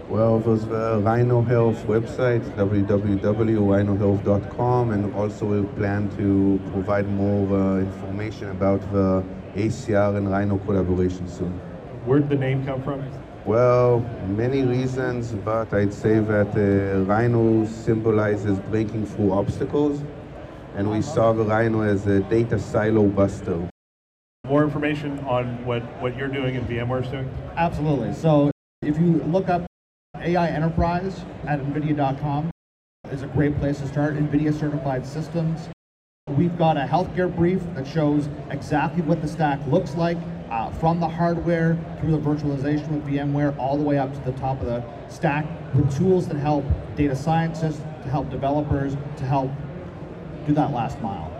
Well, 0.07 0.37
there's 0.37 0.65
the 0.65 1.01
Rhino 1.03 1.41
Health 1.41 1.83
website, 1.87 2.43
www.rhinohealth.com, 2.55 4.91
and 4.91 5.11
also 5.15 5.45
we 5.47 5.63
plan 5.75 6.15
to 6.17 6.59
provide 6.71 7.09
more 7.09 7.57
uh, 7.57 7.79
information 7.79 8.51
about 8.51 8.81
the 8.93 9.23
ACR 9.55 10.15
and 10.15 10.29
Rhino 10.29 10.59
collaboration 10.59 11.27
soon. 11.27 11.59
Where 12.05 12.19
did 12.19 12.29
the 12.29 12.35
name 12.35 12.63
come 12.67 12.83
from? 12.83 13.03
Well, 13.45 14.01
many 14.27 14.61
reasons, 14.61 15.31
but 15.31 15.73
I'd 15.73 15.91
say 15.91 16.19
that 16.19 16.55
uh, 16.55 16.99
Rhino 17.05 17.65
symbolizes 17.65 18.59
breaking 18.69 19.07
through 19.07 19.31
obstacles, 19.31 20.03
and 20.75 20.91
we 20.91 21.01
saw 21.01 21.33
the 21.33 21.45
Rhino 21.45 21.81
as 21.81 22.05
a 22.05 22.19
data 22.19 22.59
silo 22.59 23.07
buster. 23.07 23.67
More 24.45 24.63
information 24.63 25.17
on 25.21 25.65
what, 25.65 25.81
what 25.99 26.15
you're 26.15 26.27
doing 26.27 26.57
and 26.57 26.67
VMware's 26.67 27.09
doing? 27.09 27.27
Absolutely. 27.57 28.13
So 28.13 28.51
if 28.83 28.99
you 28.99 29.23
look 29.23 29.49
up 29.49 29.65
AI 30.21 30.47
Enterprise 30.47 31.23
at 31.47 31.59
NVIDIA.com 31.59 32.49
is 33.11 33.21
a 33.21 33.27
great 33.27 33.57
place 33.59 33.79
to 33.79 33.87
start. 33.87 34.15
NVIDIA 34.15 34.57
certified 34.57 35.05
systems. 35.05 35.69
We've 36.27 36.57
got 36.57 36.77
a 36.77 36.81
healthcare 36.81 37.33
brief 37.33 37.61
that 37.75 37.87
shows 37.87 38.29
exactly 38.49 39.03
what 39.03 39.21
the 39.21 39.27
stack 39.27 39.59
looks 39.67 39.95
like 39.95 40.17
uh, 40.49 40.71
from 40.71 40.99
the 40.99 41.07
hardware 41.07 41.77
through 41.99 42.11
the 42.11 42.17
virtualization 42.17 42.89
with 42.89 43.05
VMware 43.05 43.57
all 43.57 43.77
the 43.77 43.83
way 43.83 43.97
up 43.97 44.13
to 44.13 44.19
the 44.21 44.37
top 44.39 44.59
of 44.59 44.65
the 44.65 44.83
stack 45.07 45.45
with 45.75 45.95
tools 45.95 46.27
that 46.27 46.37
help 46.37 46.65
data 46.95 47.15
scientists, 47.15 47.81
to 48.01 48.09
help 48.09 48.29
developers, 48.29 48.95
to 49.17 49.25
help 49.25 49.51
do 50.47 50.53
that 50.53 50.71
last 50.71 50.99
mile. 51.01 51.31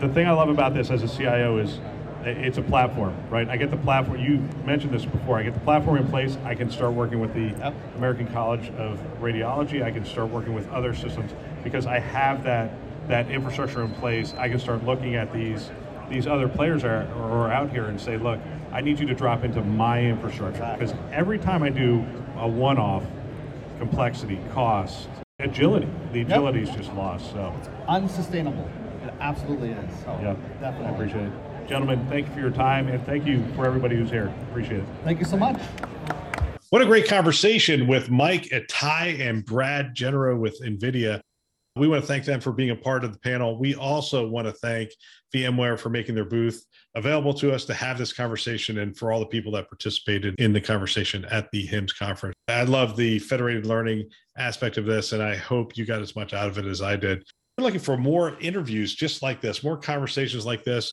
The 0.00 0.08
thing 0.08 0.26
I 0.26 0.32
love 0.32 0.48
about 0.48 0.72
this 0.72 0.90
as 0.90 1.02
a 1.02 1.08
CIO 1.08 1.58
is 1.58 1.80
it's 2.24 2.58
a 2.58 2.62
platform, 2.62 3.14
right? 3.30 3.48
I 3.48 3.56
get 3.56 3.70
the 3.70 3.76
platform. 3.76 4.20
You 4.20 4.38
mentioned 4.64 4.92
this 4.92 5.04
before. 5.04 5.38
I 5.38 5.42
get 5.42 5.54
the 5.54 5.60
platform 5.60 5.96
in 5.96 6.08
place. 6.08 6.36
I 6.44 6.54
can 6.54 6.70
start 6.70 6.92
working 6.92 7.20
with 7.20 7.34
the 7.34 7.56
yep. 7.58 7.74
American 7.96 8.26
College 8.28 8.68
of 8.76 8.98
Radiology. 9.20 9.82
I 9.82 9.90
can 9.90 10.04
start 10.04 10.28
working 10.28 10.54
with 10.54 10.68
other 10.70 10.94
systems 10.94 11.32
because 11.64 11.86
I 11.86 11.98
have 11.98 12.44
that 12.44 12.72
that 13.08 13.30
infrastructure 13.30 13.82
in 13.82 13.92
place. 13.94 14.34
I 14.38 14.48
can 14.48 14.58
start 14.58 14.84
looking 14.84 15.14
at 15.16 15.32
these 15.32 15.70
these 16.08 16.26
other 16.26 16.48
players 16.48 16.84
are, 16.84 17.06
are 17.14 17.52
out 17.52 17.70
here 17.70 17.84
and 17.86 18.00
say, 18.00 18.16
look, 18.16 18.40
I 18.72 18.80
need 18.80 18.98
you 18.98 19.06
to 19.06 19.14
drop 19.14 19.44
into 19.44 19.62
my 19.62 20.02
infrastructure 20.02 20.76
because 20.78 20.94
every 21.12 21.38
time 21.38 21.62
I 21.62 21.70
do 21.70 22.04
a 22.36 22.48
one-off, 22.48 23.04
complexity, 23.78 24.38
cost, 24.52 25.08
agility, 25.38 25.88
the 26.12 26.22
agility 26.22 26.60
yep. 26.60 26.68
is 26.68 26.74
just 26.76 26.92
lost. 26.94 27.30
So 27.30 27.54
it's 27.58 27.68
unsustainable. 27.88 28.68
It 29.04 29.14
absolutely 29.20 29.70
is. 29.70 30.00
So 30.04 30.18
yeah, 30.20 30.36
definitely. 30.60 30.86
I 30.86 30.90
appreciate 30.90 31.26
it. 31.26 31.32
Gentlemen, 31.70 32.04
thank 32.08 32.26
you 32.26 32.34
for 32.34 32.40
your 32.40 32.50
time 32.50 32.88
and 32.88 33.00
thank 33.06 33.24
you 33.24 33.46
for 33.54 33.64
everybody 33.64 33.94
who's 33.94 34.10
here. 34.10 34.34
Appreciate 34.50 34.80
it. 34.80 34.86
Thank 35.04 35.20
you 35.20 35.24
so 35.24 35.36
much. 35.36 35.56
What 36.70 36.82
a 36.82 36.84
great 36.84 37.06
conversation 37.06 37.86
with 37.86 38.10
Mike 38.10 38.46
Itay 38.46 39.20
and 39.20 39.44
Brad 39.44 39.94
Genereux 39.94 40.36
with 40.36 40.60
NVIDIA. 40.62 41.20
We 41.76 41.86
want 41.86 42.02
to 42.02 42.08
thank 42.08 42.24
them 42.24 42.40
for 42.40 42.50
being 42.50 42.70
a 42.70 42.76
part 42.76 43.04
of 43.04 43.12
the 43.12 43.20
panel. 43.20 43.56
We 43.56 43.76
also 43.76 44.26
want 44.26 44.48
to 44.48 44.52
thank 44.52 44.90
VMware 45.32 45.78
for 45.78 45.90
making 45.90 46.16
their 46.16 46.24
booth 46.24 46.60
available 46.96 47.32
to 47.34 47.52
us 47.52 47.64
to 47.66 47.74
have 47.74 47.98
this 47.98 48.12
conversation 48.12 48.78
and 48.78 48.96
for 48.96 49.12
all 49.12 49.20
the 49.20 49.26
people 49.26 49.52
that 49.52 49.68
participated 49.68 50.34
in 50.40 50.52
the 50.52 50.60
conversation 50.60 51.24
at 51.26 51.48
the 51.52 51.68
HIMSS 51.68 51.96
conference. 51.96 52.34
I 52.48 52.64
love 52.64 52.96
the 52.96 53.20
federated 53.20 53.64
learning 53.64 54.08
aspect 54.36 54.76
of 54.76 54.86
this, 54.86 55.12
and 55.12 55.22
I 55.22 55.36
hope 55.36 55.76
you 55.76 55.86
got 55.86 56.02
as 56.02 56.16
much 56.16 56.34
out 56.34 56.48
of 56.48 56.58
it 56.58 56.66
as 56.66 56.82
I 56.82 56.96
did. 56.96 57.22
We're 57.56 57.62
looking 57.62 57.78
for 57.78 57.96
more 57.96 58.36
interviews 58.40 58.92
just 58.92 59.22
like 59.22 59.40
this, 59.40 59.62
more 59.62 59.76
conversations 59.76 60.44
like 60.44 60.64
this 60.64 60.92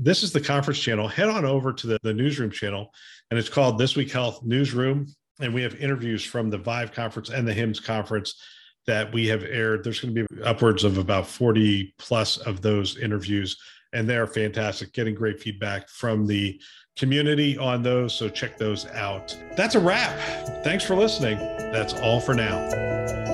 this 0.00 0.22
is 0.22 0.32
the 0.32 0.40
conference 0.40 0.78
channel. 0.78 1.08
Head 1.08 1.28
on 1.28 1.44
over 1.44 1.72
to 1.72 1.86
the, 1.86 1.98
the 2.02 2.14
newsroom 2.14 2.50
channel, 2.50 2.92
and 3.30 3.38
it's 3.38 3.48
called 3.48 3.78
This 3.78 3.96
Week 3.96 4.10
Health 4.10 4.42
Newsroom. 4.42 5.06
And 5.40 5.54
we 5.54 5.62
have 5.62 5.76
interviews 5.76 6.24
from 6.24 6.50
the 6.50 6.58
Vive 6.58 6.92
conference 6.92 7.28
and 7.28 7.46
the 7.46 7.54
HIMSS 7.54 7.84
conference 7.84 8.40
that 8.86 9.12
we 9.12 9.28
have 9.28 9.44
aired. 9.44 9.84
There's 9.84 10.00
going 10.00 10.14
to 10.14 10.26
be 10.26 10.42
upwards 10.42 10.82
of 10.82 10.98
about 10.98 11.28
40 11.28 11.94
plus 11.98 12.38
of 12.38 12.60
those 12.60 12.98
interviews, 12.98 13.56
and 13.92 14.08
they're 14.08 14.26
fantastic, 14.26 14.92
getting 14.92 15.14
great 15.14 15.40
feedback 15.40 15.88
from 15.88 16.26
the 16.26 16.60
community 16.96 17.56
on 17.56 17.82
those. 17.82 18.14
So 18.14 18.28
check 18.28 18.58
those 18.58 18.86
out. 18.86 19.36
That's 19.56 19.76
a 19.76 19.80
wrap. 19.80 20.18
Thanks 20.64 20.84
for 20.84 20.96
listening. 20.96 21.38
That's 21.38 21.94
all 21.94 22.20
for 22.20 22.34
now. 22.34 23.27